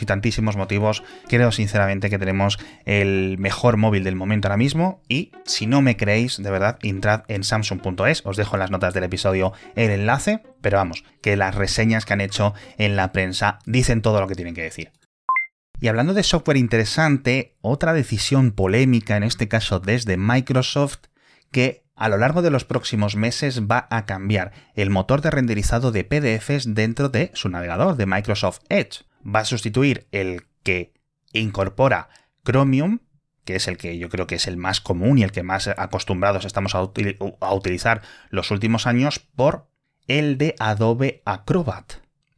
y 0.01 0.05
tantísimos 0.13 0.57
motivos, 0.57 1.03
creo 1.27 1.51
sinceramente 1.51 2.11
que 2.11 2.19
tenemos 2.19 2.59
el 2.85 3.37
mejor 3.39 3.77
móvil 3.77 4.03
del 4.03 4.15
momento 4.15 4.47
ahora 4.47 4.57
mismo 4.57 5.01
y 5.09 5.31
si 5.43 5.65
no 5.65 5.81
me 5.81 5.97
creéis, 5.97 6.37
de 6.37 6.51
verdad, 6.51 6.77
entrad 6.83 7.23
en 7.29 7.43
samsung.es, 7.43 8.21
os 8.23 8.37
dejo 8.37 8.55
en 8.55 8.59
las 8.59 8.69
notas 8.69 8.93
del 8.93 9.05
episodio 9.05 9.53
el 9.75 9.89
enlace, 9.89 10.43
pero 10.61 10.77
vamos, 10.77 11.03
que 11.23 11.35
las 11.35 11.55
reseñas 11.55 12.05
que 12.05 12.13
han 12.13 12.21
hecho 12.21 12.53
en 12.77 12.95
la 12.95 13.11
prensa 13.11 13.57
dicen 13.65 14.03
todo 14.03 14.21
lo 14.21 14.27
que 14.27 14.35
tienen 14.35 14.53
que 14.53 14.61
decir. 14.61 14.91
Y 15.81 15.87
hablando 15.87 16.13
de 16.13 16.21
software 16.21 16.57
interesante, 16.57 17.57
otra 17.61 17.93
decisión 17.93 18.51
polémica, 18.51 19.17
en 19.17 19.23
este 19.23 19.47
caso 19.47 19.79
desde 19.79 20.15
Microsoft, 20.15 21.07
que 21.51 21.83
a 21.95 22.07
lo 22.07 22.17
largo 22.17 22.43
de 22.43 22.51
los 22.51 22.65
próximos 22.65 23.15
meses 23.15 23.63
va 23.63 23.87
a 23.89 24.05
cambiar 24.05 24.51
el 24.75 24.91
motor 24.91 25.21
de 25.21 25.31
renderizado 25.31 25.91
de 25.91 26.03
PDFs 26.03 26.75
dentro 26.75 27.09
de 27.09 27.31
su 27.33 27.49
navegador 27.49 27.95
de 27.95 28.05
Microsoft 28.05 28.59
Edge. 28.69 29.05
Va 29.25 29.39
a 29.39 29.45
sustituir 29.45 30.07
el 30.11 30.43
que 30.63 30.93
incorpora 31.33 32.09
Chromium, 32.45 32.99
que 33.45 33.55
es 33.55 33.67
el 33.67 33.77
que 33.77 33.97
yo 33.97 34.09
creo 34.09 34.27
que 34.27 34.35
es 34.35 34.47
el 34.47 34.57
más 34.57 34.81
común 34.81 35.17
y 35.17 35.23
el 35.23 35.31
que 35.31 35.43
más 35.43 35.67
acostumbrados 35.67 36.45
estamos 36.45 36.75
a, 36.75 36.81
utilizar 36.81 38.01
los 38.29 38.51
últimos 38.51 38.87
años, 38.87 39.19
por 39.19 39.67
el 40.07 40.37
de 40.37 40.55
Adobe 40.59 41.21
Acrobat. 41.25 41.93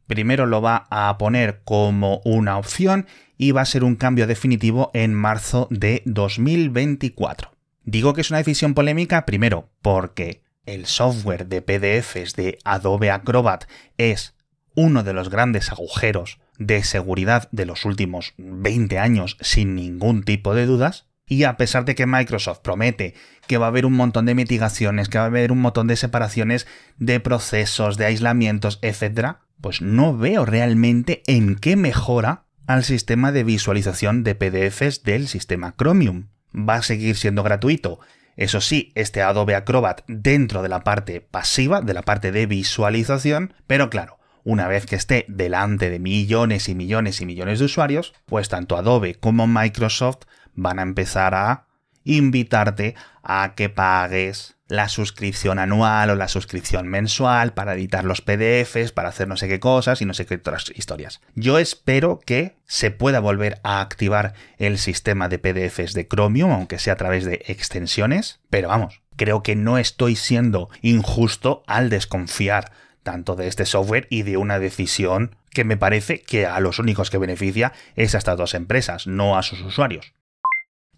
Primero 0.06 0.46
lo 0.46 0.62
va 0.62 0.86
a 0.90 1.16
poner 1.18 1.62
como 1.64 2.20
una 2.24 2.58
opción 2.58 3.06
y 3.36 3.50
va 3.50 3.62
a 3.62 3.66
ser 3.66 3.84
un 3.84 3.96
cambio 3.96 4.26
definitivo 4.26 4.90
en 4.94 5.14
marzo 5.14 5.66
de 5.70 6.02
2024. 6.06 7.52
Digo 7.84 8.14
que 8.14 8.20
es 8.20 8.30
una 8.30 8.38
decisión 8.38 8.74
polémica 8.74 9.26
primero 9.26 9.68
porque 9.82 10.42
el 10.64 10.86
software 10.86 11.46
de 11.46 11.62
PDFs 11.62 12.34
de 12.34 12.58
Adobe 12.64 13.10
Acrobat 13.10 13.64
es 13.98 14.34
uno 14.74 15.02
de 15.02 15.12
los 15.12 15.30
grandes 15.30 15.70
agujeros 15.70 16.38
de 16.58 16.82
seguridad 16.84 17.48
de 17.52 17.66
los 17.66 17.84
últimos 17.84 18.34
20 18.38 18.98
años 18.98 19.36
sin 19.40 19.74
ningún 19.74 20.22
tipo 20.22 20.54
de 20.54 20.66
dudas. 20.66 21.06
Y 21.28 21.42
a 21.42 21.56
pesar 21.56 21.84
de 21.84 21.96
que 21.96 22.06
Microsoft 22.06 22.60
promete 22.60 23.14
que 23.48 23.58
va 23.58 23.66
a 23.66 23.68
haber 23.68 23.84
un 23.84 23.94
montón 23.94 24.26
de 24.26 24.34
mitigaciones, 24.34 25.08
que 25.08 25.18
va 25.18 25.24
a 25.24 25.28
haber 25.28 25.50
un 25.50 25.60
montón 25.60 25.88
de 25.88 25.96
separaciones 25.96 26.66
de 26.98 27.18
procesos, 27.18 27.96
de 27.96 28.06
aislamientos, 28.06 28.78
etc., 28.82 29.38
pues 29.60 29.82
no 29.82 30.16
veo 30.16 30.44
realmente 30.44 31.22
en 31.26 31.56
qué 31.56 31.76
mejora 31.76 32.44
al 32.66 32.84
sistema 32.84 33.32
de 33.32 33.44
visualización 33.44 34.22
de 34.22 34.34
PDFs 34.34 35.02
del 35.02 35.28
sistema 35.28 35.74
Chromium 35.76 36.28
va 36.54 36.76
a 36.76 36.82
seguir 36.82 37.16
siendo 37.16 37.42
gratuito. 37.42 38.00
Eso 38.36 38.60
sí, 38.60 38.92
este 38.94 39.22
Adobe 39.22 39.54
Acrobat 39.54 40.02
dentro 40.08 40.62
de 40.62 40.68
la 40.68 40.84
parte 40.84 41.20
pasiva, 41.20 41.80
de 41.80 41.94
la 41.94 42.02
parte 42.02 42.32
de 42.32 42.46
visualización, 42.46 43.54
pero 43.66 43.88
claro, 43.88 44.18
una 44.46 44.68
vez 44.68 44.86
que 44.86 44.94
esté 44.94 45.24
delante 45.26 45.90
de 45.90 45.98
millones 45.98 46.68
y 46.68 46.76
millones 46.76 47.20
y 47.20 47.26
millones 47.26 47.58
de 47.58 47.64
usuarios, 47.64 48.14
pues 48.26 48.48
tanto 48.48 48.76
Adobe 48.76 49.16
como 49.16 49.48
Microsoft 49.48 50.20
van 50.54 50.78
a 50.78 50.82
empezar 50.82 51.34
a 51.34 51.66
invitarte 52.04 52.94
a 53.24 53.54
que 53.56 53.68
pagues 53.68 54.54
la 54.68 54.88
suscripción 54.88 55.58
anual 55.58 56.10
o 56.10 56.14
la 56.14 56.28
suscripción 56.28 56.86
mensual 56.86 57.54
para 57.54 57.74
editar 57.74 58.04
los 58.04 58.20
PDFs, 58.20 58.92
para 58.92 59.08
hacer 59.08 59.26
no 59.26 59.36
sé 59.36 59.48
qué 59.48 59.58
cosas 59.58 60.00
y 60.00 60.04
no 60.04 60.14
sé 60.14 60.26
qué 60.26 60.36
otras 60.36 60.70
historias. 60.76 61.20
Yo 61.34 61.58
espero 61.58 62.20
que 62.24 62.56
se 62.66 62.92
pueda 62.92 63.18
volver 63.18 63.58
a 63.64 63.80
activar 63.80 64.34
el 64.58 64.78
sistema 64.78 65.28
de 65.28 65.40
PDFs 65.40 65.92
de 65.92 66.06
Chromium, 66.06 66.52
aunque 66.52 66.78
sea 66.78 66.92
a 66.92 66.96
través 66.96 67.24
de 67.24 67.42
extensiones, 67.48 68.38
pero 68.48 68.68
vamos, 68.68 69.02
creo 69.16 69.42
que 69.42 69.56
no 69.56 69.76
estoy 69.76 70.14
siendo 70.14 70.68
injusto 70.82 71.64
al 71.66 71.90
desconfiar 71.90 72.70
tanto 73.06 73.36
de 73.36 73.46
este 73.46 73.66
software 73.66 74.08
y 74.10 74.24
de 74.24 74.36
una 74.36 74.58
decisión 74.58 75.36
que 75.50 75.62
me 75.62 75.76
parece 75.76 76.20
que 76.22 76.44
a 76.44 76.58
los 76.58 76.80
únicos 76.80 77.08
que 77.08 77.18
beneficia 77.18 77.72
es 77.94 78.16
a 78.16 78.18
estas 78.18 78.36
dos 78.36 78.52
empresas, 78.52 79.06
no 79.06 79.38
a 79.38 79.44
sus 79.44 79.62
usuarios. 79.62 80.12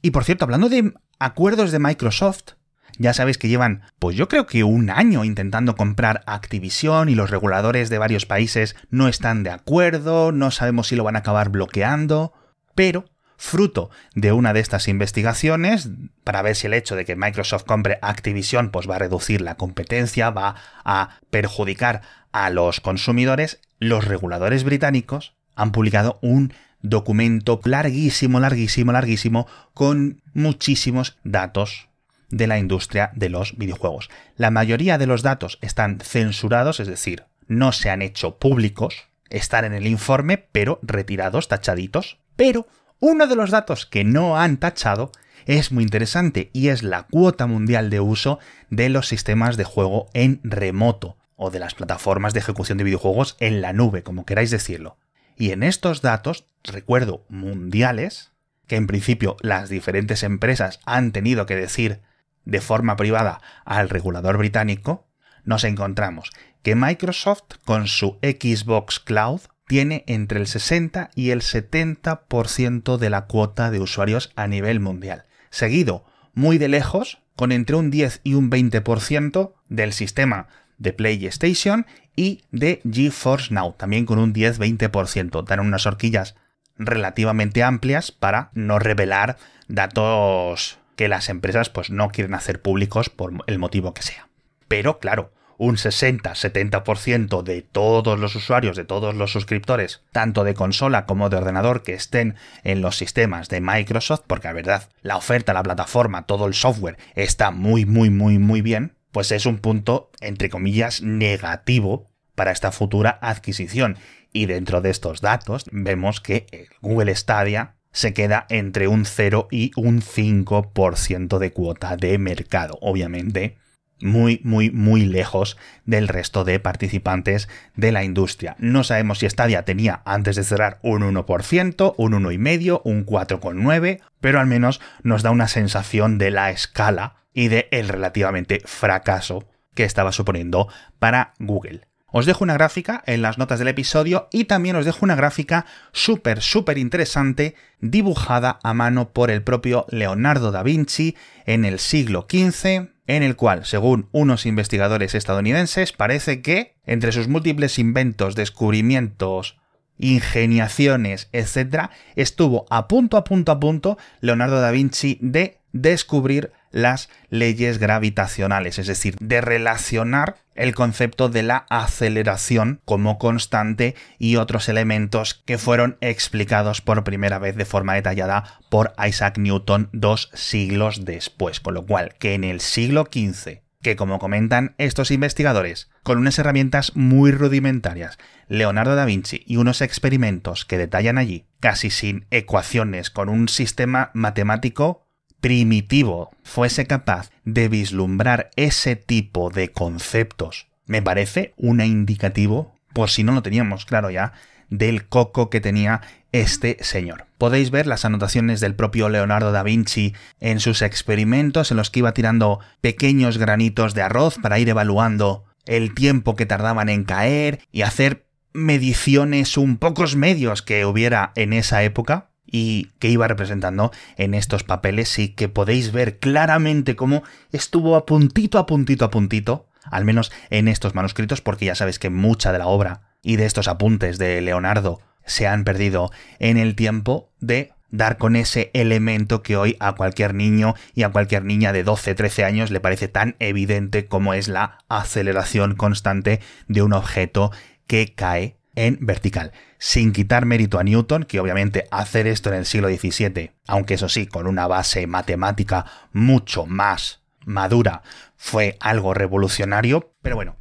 Y 0.00 0.10
por 0.10 0.24
cierto, 0.24 0.46
hablando 0.46 0.70
de 0.70 0.94
acuerdos 1.18 1.70
de 1.70 1.78
Microsoft, 1.78 2.54
ya 2.96 3.12
sabéis 3.12 3.36
que 3.36 3.48
llevan, 3.48 3.82
pues 3.98 4.16
yo 4.16 4.26
creo 4.26 4.46
que 4.46 4.64
un 4.64 4.88
año 4.88 5.22
intentando 5.22 5.76
comprar 5.76 6.22
Activision 6.24 7.10
y 7.10 7.14
los 7.14 7.28
reguladores 7.28 7.90
de 7.90 7.98
varios 7.98 8.24
países 8.24 8.74
no 8.88 9.06
están 9.06 9.42
de 9.42 9.50
acuerdo, 9.50 10.32
no 10.32 10.50
sabemos 10.50 10.88
si 10.88 10.96
lo 10.96 11.04
van 11.04 11.16
a 11.16 11.20
acabar 11.20 11.50
bloqueando, 11.50 12.32
pero 12.74 13.04
fruto 13.38 13.88
de 14.14 14.33
una 14.33 14.52
de 14.52 14.61
estas 14.61 14.88
investigaciones, 14.88 15.88
para 16.25 16.42
ver 16.42 16.57
si 16.57 16.66
el 16.66 16.75
hecho 16.75 16.97
de 16.97 17.07
que 17.07 17.16
Microsoft 17.16 17.64
compre 17.64 17.99
Activision 18.02 18.71
pues 18.71 18.90
va 18.90 18.97
a 18.97 18.99
reducir 18.99 19.40
la 19.40 19.54
competencia, 19.54 20.28
va 20.30 20.57
a 20.85 21.18
perjudicar 21.30 22.02
a 22.33 22.50
los 22.50 22.80
consumidores, 22.80 23.61
los 23.78 24.04
reguladores 24.04 24.64
británicos 24.64 25.35
han 25.54 25.73
publicado 25.73 26.18
un 26.21 26.52
documento 26.83 27.61
larguísimo, 27.64 28.38
larguísimo, 28.40 28.92
larguísimo, 28.92 29.47
con 29.73 30.23
muchísimos 30.35 31.16
datos 31.25 31.88
de 32.30 32.47
la 32.47 32.59
industria 32.59 33.11
de 33.14 33.28
los 33.28 33.57
videojuegos. 33.57 34.11
La 34.37 34.50
mayoría 34.50 34.99
de 34.99 35.07
los 35.07 35.23
datos 35.23 35.59
están 35.62 35.99
censurados, 36.00 36.80
es 36.80 36.87
decir, 36.87 37.25
no 37.47 37.73
se 37.73 37.90
han 37.90 38.02
hecho 38.02 38.38
públicos, 38.38 39.09
están 39.30 39.64
en 39.64 39.75
el 39.75 39.87
informe, 39.87 40.38
pero 40.38 40.78
retirados, 40.83 41.49
tachaditos. 41.49 42.18
Pero 42.37 42.68
uno 43.00 43.26
de 43.26 43.36
los 43.36 43.50
datos 43.50 43.86
que 43.86 44.04
no 44.04 44.38
han 44.38 44.56
tachado 44.58 45.12
es 45.46 45.72
muy 45.72 45.84
interesante 45.84 46.50
y 46.52 46.68
es 46.68 46.82
la 46.82 47.04
cuota 47.04 47.46
mundial 47.46 47.90
de 47.90 48.00
uso 48.00 48.38
de 48.70 48.88
los 48.88 49.08
sistemas 49.08 49.56
de 49.56 49.64
juego 49.64 50.08
en 50.12 50.40
remoto 50.42 51.16
o 51.36 51.50
de 51.50 51.60
las 51.60 51.74
plataformas 51.74 52.34
de 52.34 52.40
ejecución 52.40 52.76
de 52.78 52.84
videojuegos 52.84 53.36
en 53.40 53.62
la 53.62 53.72
nube, 53.72 54.02
como 54.02 54.26
queráis 54.26 54.50
decirlo. 54.50 54.98
Y 55.36 55.52
en 55.52 55.62
estos 55.62 56.02
datos, 56.02 56.46
recuerdo, 56.64 57.24
mundiales, 57.28 58.32
que 58.66 58.76
en 58.76 58.86
principio 58.86 59.36
las 59.40 59.68
diferentes 59.68 60.22
empresas 60.24 60.80
han 60.84 61.12
tenido 61.12 61.46
que 61.46 61.54
decir 61.54 62.00
de 62.44 62.60
forma 62.60 62.96
privada 62.96 63.40
al 63.64 63.88
regulador 63.88 64.36
británico, 64.36 65.06
nos 65.44 65.64
encontramos 65.64 66.30
que 66.62 66.74
Microsoft 66.74 67.54
con 67.64 67.86
su 67.86 68.18
Xbox 68.20 68.98
Cloud 68.98 69.42
tiene 69.68 70.02
entre 70.08 70.40
el 70.40 70.48
60 70.48 71.10
y 71.14 71.30
el 71.30 71.42
70% 71.42 72.96
de 72.96 73.10
la 73.10 73.26
cuota 73.26 73.70
de 73.70 73.78
usuarios 73.80 74.32
a 74.34 74.48
nivel 74.48 74.80
mundial, 74.80 75.26
seguido 75.50 76.04
muy 76.34 76.58
de 76.58 76.68
lejos 76.68 77.22
con 77.37 77.52
entre 77.52 77.76
un 77.76 77.90
10 77.90 78.20
y 78.25 78.34
un 78.34 78.50
20% 78.50 79.52
del 79.68 79.92
sistema 79.92 80.48
de 80.78 80.92
PlayStation 80.92 81.87
y 82.16 82.42
de 82.50 82.80
GeForce 82.90 83.54
Now, 83.54 83.75
también 83.75 84.06
con 84.06 84.18
un 84.18 84.34
10-20%. 84.34 85.44
Dan 85.44 85.60
unas 85.60 85.87
horquillas 85.87 86.34
relativamente 86.76 87.62
amplias 87.62 88.10
para 88.10 88.50
no 88.54 88.78
revelar 88.78 89.37
datos 89.68 90.78
que 90.96 91.08
las 91.08 91.28
empresas 91.28 91.70
pues 91.70 91.90
no 91.90 92.08
quieren 92.08 92.34
hacer 92.34 92.60
públicos 92.60 93.08
por 93.08 93.32
el 93.46 93.58
motivo 93.58 93.94
que 93.94 94.02
sea. 94.02 94.28
Pero 94.66 94.98
claro, 94.98 95.32
un 95.58 95.76
60-70% 95.76 97.42
de 97.42 97.62
todos 97.62 98.18
los 98.18 98.34
usuarios, 98.34 98.76
de 98.76 98.84
todos 98.84 99.14
los 99.14 99.32
suscriptores, 99.32 100.02
tanto 100.12 100.44
de 100.44 100.54
consola 100.54 101.04
como 101.04 101.28
de 101.28 101.36
ordenador 101.36 101.82
que 101.82 101.94
estén 101.94 102.36
en 102.64 102.80
los 102.80 102.96
sistemas 102.96 103.48
de 103.48 103.60
Microsoft, 103.60 104.22
porque 104.26 104.48
la 104.48 104.54
verdad, 104.54 104.88
la 105.02 105.16
oferta, 105.16 105.52
la 105.52 105.62
plataforma, 105.62 106.26
todo 106.26 106.46
el 106.46 106.54
software 106.54 106.96
está 107.14 107.50
muy, 107.50 107.84
muy, 107.84 108.08
muy, 108.08 108.38
muy 108.38 108.62
bien, 108.62 108.96
pues 109.12 109.32
es 109.32 109.46
un 109.46 109.58
punto, 109.58 110.10
entre 110.20 110.48
comillas, 110.48 111.02
negativo 111.02 112.10
para 112.34 112.52
esta 112.52 112.72
futura 112.72 113.18
adquisición. 113.20 113.98
Y 114.32 114.46
dentro 114.46 114.80
de 114.80 114.90
estos 114.90 115.20
datos 115.20 115.64
vemos 115.72 116.20
que 116.20 116.68
Google 116.80 117.14
Stadia 117.16 117.74
se 117.90 118.12
queda 118.12 118.46
entre 118.48 118.86
un 118.86 119.04
0 119.06 119.48
y 119.50 119.72
un 119.74 120.02
5% 120.02 121.38
de 121.38 121.52
cuota 121.52 121.96
de 121.96 122.18
mercado. 122.18 122.78
Obviamente, 122.80 123.56
muy, 124.00 124.40
muy, 124.44 124.70
muy 124.70 125.04
lejos 125.04 125.56
del 125.84 126.08
resto 126.08 126.44
de 126.44 126.60
participantes 126.60 127.48
de 127.76 127.92
la 127.92 128.04
industria. 128.04 128.56
No 128.58 128.84
sabemos 128.84 129.18
si 129.18 129.28
Stadia 129.28 129.64
tenía 129.64 130.02
antes 130.04 130.36
de 130.36 130.44
cerrar 130.44 130.78
un 130.82 131.02
1%, 131.02 131.94
un 131.96 132.12
1,5%, 132.12 132.80
un 132.84 133.06
4,9%, 133.06 134.00
pero 134.20 134.40
al 134.40 134.46
menos 134.46 134.80
nos 135.02 135.22
da 135.22 135.30
una 135.30 135.48
sensación 135.48 136.18
de 136.18 136.30
la 136.30 136.50
escala 136.50 137.16
y 137.32 137.48
de 137.48 137.68
el 137.70 137.88
relativamente 137.88 138.60
fracaso 138.64 139.48
que 139.74 139.84
estaba 139.84 140.12
suponiendo 140.12 140.68
para 140.98 141.34
Google. 141.38 141.88
Os 142.10 142.24
dejo 142.24 142.42
una 142.42 142.54
gráfica 142.54 143.02
en 143.06 143.20
las 143.20 143.36
notas 143.36 143.58
del 143.58 143.68
episodio 143.68 144.28
y 144.32 144.44
también 144.44 144.76
os 144.76 144.86
dejo 144.86 145.00
una 145.02 145.14
gráfica 145.14 145.66
súper, 145.92 146.40
súper 146.40 146.78
interesante 146.78 147.54
dibujada 147.80 148.58
a 148.62 148.72
mano 148.72 149.12
por 149.12 149.30
el 149.30 149.42
propio 149.42 149.84
Leonardo 149.90 150.50
da 150.50 150.62
Vinci 150.62 151.16
en 151.44 151.66
el 151.66 151.78
siglo 151.78 152.26
XV 152.28 152.88
en 153.08 153.22
el 153.24 153.34
cual, 153.34 153.64
según 153.64 154.08
unos 154.12 154.46
investigadores 154.46 155.14
estadounidenses, 155.14 155.92
parece 155.92 156.42
que, 156.42 156.76
entre 156.85 157.11
sus 157.11 157.26
múltiples 157.26 157.78
inventos, 157.78 158.37
descubrimientos, 158.37 159.59
ingeniaciones, 159.98 161.28
etc., 161.33 161.88
estuvo 162.14 162.66
a 162.70 162.87
punto, 162.87 163.16
a 163.16 163.24
punto, 163.24 163.50
a 163.50 163.59
punto 163.59 163.98
Leonardo 164.20 164.61
da 164.61 164.70
Vinci 164.70 165.18
de 165.22 165.59
descubrir 165.72 166.52
las 166.70 167.09
leyes 167.31 167.78
gravitacionales, 167.78 168.78
es 168.78 168.87
decir, 168.87 169.16
de 169.20 169.40
relacionar 169.40 170.37
el 170.54 170.74
concepto 170.74 171.28
de 171.28 171.42
la 171.42 171.66
aceleración 171.70 172.81
como 172.85 173.18
constante 173.18 173.94
y 174.18 174.37
otros 174.37 174.68
elementos 174.68 175.42
que 175.46 175.59
fueron 175.59 175.96
explicados 176.00 176.81
por 176.81 177.04
primera 177.04 177.38
vez 177.38 177.57
de 177.57 177.64
forma 177.64 177.94
detallada 177.94 178.61
por 178.68 178.92
Isaac 179.07 179.38
Newton 179.38 179.88
dos 179.92 180.31
siglos 180.35 181.04
después, 181.04 181.61
con 181.61 181.74
lo 181.74 181.87
cual 181.87 182.14
que 182.18 182.35
en 182.35 182.44
el 182.44 182.61
siglo 182.61 183.04
XV 183.11 183.61
que 183.83 183.96
como 183.96 184.18
comentan 184.18 184.74
estos 184.78 185.11
investigadores, 185.11 185.88
con 186.02 186.18
unas 186.18 186.38
herramientas 186.38 186.96
muy 186.96 187.31
rudimentarias, 187.31 188.18
Leonardo 188.48 188.96
da 188.96 189.04
Vinci 189.04 189.42
y 189.46 189.57
unos 189.57 189.83
experimentos 189.83 190.64
que 190.64 190.78
detallan 190.78 191.18
allí, 191.18 191.46
casi 191.61 191.90
sin 191.90 192.26
ecuaciones, 192.31 193.11
con 193.11 193.28
un 193.28 193.48
sistema 193.48 194.11
matemático 194.14 195.08
primitivo 195.40 196.31
fuese 196.42 196.87
capaz 196.87 197.31
de 197.44 197.68
vislumbrar 197.68 198.51
ese 198.57 198.96
tipo 198.96 199.51
de 199.51 199.68
conceptos, 199.68 200.68
me 200.87 201.03
parece 201.03 201.53
un 201.57 201.81
indicativo, 201.81 202.74
por 202.92 203.11
si 203.11 203.22
no 203.22 203.33
lo 203.33 203.42
teníamos 203.42 203.85
claro 203.85 204.11
ya, 204.11 204.33
del 204.70 205.07
coco 205.07 205.51
que 205.51 205.61
tenía 205.61 206.01
este 206.33 206.77
señor. 206.83 207.27
Podéis 207.38 207.70
ver 207.70 207.87
las 207.87 208.05
anotaciones 208.05 208.61
del 208.61 208.74
propio 208.74 209.09
Leonardo 209.09 209.53
da 209.53 209.62
Vinci 209.62 210.14
en 210.40 210.61
sus 210.61 210.83
experimentos 210.83 211.70
en 211.70 211.77
los 211.77 211.90
que 211.90 212.01
iba 212.01 212.12
tirando 212.12 212.61
pequeños 212.81 213.38
granitos 213.38 213.94
de 213.94 214.03
arroz 214.03 214.37
para 214.42 214.59
ir 214.59 214.68
evaluando 214.68 215.44
el 215.64 215.94
tiempo 215.94 216.37
que 216.37 216.46
tardaban 216.46 216.88
en 216.88 217.05
caer 217.05 217.61
y 217.70 217.83
hacer 217.83 218.27
mediciones 218.53 219.57
un 219.57 219.77
pocos 219.77 220.16
medios 220.16 220.62
que 220.62 220.85
hubiera 220.85 221.33
en 221.37 221.53
esa 221.53 221.83
época 221.83 222.27
y 222.50 222.88
que 222.98 223.08
iba 223.08 223.28
representando 223.28 223.92
en 224.16 224.34
estos 224.34 224.64
papeles 224.64 225.18
y 225.18 225.28
que 225.28 225.48
podéis 225.48 225.92
ver 225.92 226.18
claramente 226.18 226.96
cómo 226.96 227.22
estuvo 227.52 227.96
a 227.96 228.06
puntito, 228.06 228.58
a 228.58 228.66
puntito, 228.66 229.04
a 229.04 229.11
puntito, 229.11 229.68
al 229.84 230.04
menos 230.04 230.32
en 230.50 230.68
estos 230.68 230.94
manuscritos, 230.94 231.40
porque 231.40 231.66
ya 231.66 231.74
sabéis 231.74 231.98
que 231.98 232.11
mucha 232.11 232.52
de 232.52 232.58
la 232.58 232.66
obra 232.66 233.02
y 233.22 233.37
de 233.37 233.46
estos 233.46 233.68
apuntes 233.68 234.18
de 234.18 234.40
Leonardo 234.40 235.00
se 235.24 235.46
han 235.46 235.64
perdido 235.64 236.11
en 236.38 236.56
el 236.56 236.74
tiempo 236.74 237.30
de 237.40 237.72
dar 237.90 238.18
con 238.18 238.37
ese 238.37 238.70
elemento 238.74 239.42
que 239.42 239.56
hoy 239.56 239.76
a 239.80 239.94
cualquier 239.94 240.34
niño 240.34 240.74
y 240.94 241.02
a 241.02 241.11
cualquier 241.11 241.44
niña 241.44 241.72
de 241.72 241.84
12, 241.84 242.14
13 242.14 242.44
años 242.44 242.70
le 242.70 242.80
parece 242.80 243.08
tan 243.08 243.37
evidente 243.38 244.06
como 244.06 244.34
es 244.34 244.48
la 244.48 244.78
aceleración 244.88 245.74
constante 245.74 246.40
de 246.66 246.82
un 246.82 246.92
objeto 246.92 247.50
que 247.87 248.14
cae 248.14 248.56
en 248.74 248.98
vertical. 249.00 249.52
Sin 249.78 250.12
quitar 250.12 250.44
mérito 250.44 250.78
a 250.78 250.84
Newton, 250.84 251.24
que 251.24 251.40
obviamente 251.40 251.86
hacer 251.90 252.26
esto 252.26 252.50
en 252.50 252.56
el 252.56 252.66
siglo 252.66 252.88
XVII, 252.88 253.52
aunque 253.66 253.94
eso 253.94 254.08
sí, 254.08 254.26
con 254.26 254.46
una 254.46 254.66
base 254.66 255.06
matemática 255.06 255.86
mucho 256.12 256.66
más 256.66 257.22
madura, 257.44 258.02
fue 258.36 258.76
algo 258.80 259.14
revolucionario, 259.14 260.12
pero 260.22 260.36
bueno. 260.36 260.56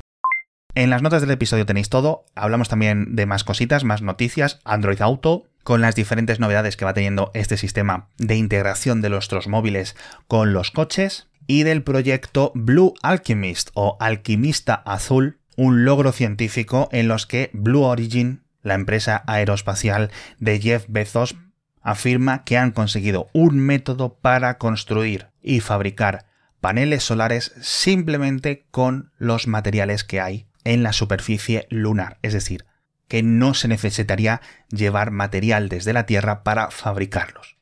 En 0.76 0.92
las 0.92 1.02
notas 1.02 1.22
del 1.22 1.32
episodio 1.32 1.66
tenéis 1.66 1.90
todo, 1.90 2.26
hablamos 2.36 2.70
también 2.70 3.16
de 3.16 3.26
más 3.26 3.44
cositas, 3.44 3.84
más 3.84 4.04
noticias, 4.04 4.60
Android 4.64 5.02
Auto, 5.02 5.46
con 5.64 5.82
las 5.82 5.96
diferentes 5.96 6.40
novedades 6.40 6.78
que 6.78 6.86
va 6.86 6.94
teniendo 6.94 7.32
este 7.34 7.58
sistema 7.58 8.10
de 8.18 8.36
integración 8.36 9.02
de 9.02 9.10
nuestros 9.10 9.48
móviles 9.48 9.96
con 10.28 10.54
los 10.54 10.70
coches, 10.70 11.28
y 11.48 11.64
del 11.64 11.82
proyecto 11.82 12.52
Blue 12.54 12.94
Alchemist 13.02 13.70
o 13.74 13.98
Alquimista 14.00 14.76
Azul, 14.76 15.40
un 15.56 15.86
logro 15.86 16.12
científico 16.12 16.90
en 16.92 17.08
los 17.08 17.26
que 17.26 17.50
Blue 17.54 17.84
Origin, 17.84 18.44
la 18.68 18.76
empresa 18.76 19.24
aeroespacial 19.28 20.12
de 20.40 20.60
Jeff 20.60 20.86
Bezos, 20.88 21.36
afirma 21.82 22.44
que 22.44 22.58
han 22.58 22.72
conseguido 22.72 23.30
un 23.34 23.60
método 23.60 24.16
para 24.16 24.58
construir 24.58 25.28
y 25.42 25.62
fabricar 25.62 26.26
paneles 26.60 27.04
solares 27.04 27.54
simplemente 27.62 28.66
con 28.72 29.12
los 29.18 29.48
materiales 29.48 30.04
que 30.04 30.20
hay 30.20 30.48
en 30.64 30.84
la 30.84 30.92
superficie 30.92 31.66
lunar, 31.70 32.18
es 32.22 32.34
decir, 32.34 32.66
que 33.08 33.24
no 33.24 33.54
se 33.54 33.70
necesitaría 33.70 34.42
llevar 34.70 35.12
material 35.12 35.70
desde 35.70 35.94
la 35.94 36.06
Tierra 36.06 36.44
para 36.44 36.72
fabricarlos. 36.72 37.56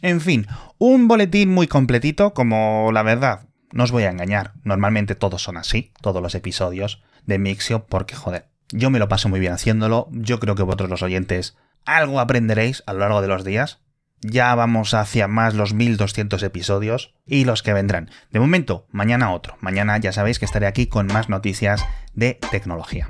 En 0.00 0.20
fin, 0.20 0.46
un 0.78 1.08
boletín 1.08 1.48
muy 1.48 1.66
completito, 1.66 2.34
como 2.34 2.92
la 2.92 3.02
verdad, 3.02 3.48
no 3.72 3.82
os 3.82 3.90
voy 3.90 4.04
a 4.04 4.10
engañar, 4.10 4.52
normalmente 4.62 5.16
todos 5.16 5.42
son 5.42 5.56
así, 5.56 5.92
todos 6.00 6.22
los 6.22 6.36
episodios 6.36 7.02
de 7.26 7.40
Mixio, 7.40 7.86
porque 7.86 8.14
joder, 8.14 8.53
yo 8.70 8.90
me 8.90 8.98
lo 8.98 9.08
paso 9.08 9.28
muy 9.28 9.40
bien 9.40 9.52
haciéndolo, 9.52 10.08
yo 10.10 10.40
creo 10.40 10.54
que 10.54 10.62
vosotros 10.62 10.90
los 10.90 11.02
oyentes 11.02 11.56
algo 11.84 12.20
aprenderéis 12.20 12.82
a 12.86 12.92
lo 12.92 13.00
largo 13.00 13.20
de 13.20 13.28
los 13.28 13.44
días. 13.44 13.80
Ya 14.20 14.54
vamos 14.54 14.94
hacia 14.94 15.28
más 15.28 15.54
los 15.54 15.74
1200 15.74 16.42
episodios 16.42 17.14
y 17.26 17.44
los 17.44 17.62
que 17.62 17.74
vendrán. 17.74 18.10
De 18.30 18.40
momento, 18.40 18.86
mañana 18.90 19.32
otro. 19.32 19.56
Mañana 19.60 19.98
ya 19.98 20.12
sabéis 20.12 20.38
que 20.38 20.46
estaré 20.46 20.66
aquí 20.66 20.86
con 20.86 21.08
más 21.08 21.28
noticias 21.28 21.84
de 22.14 22.38
tecnología. 22.50 23.06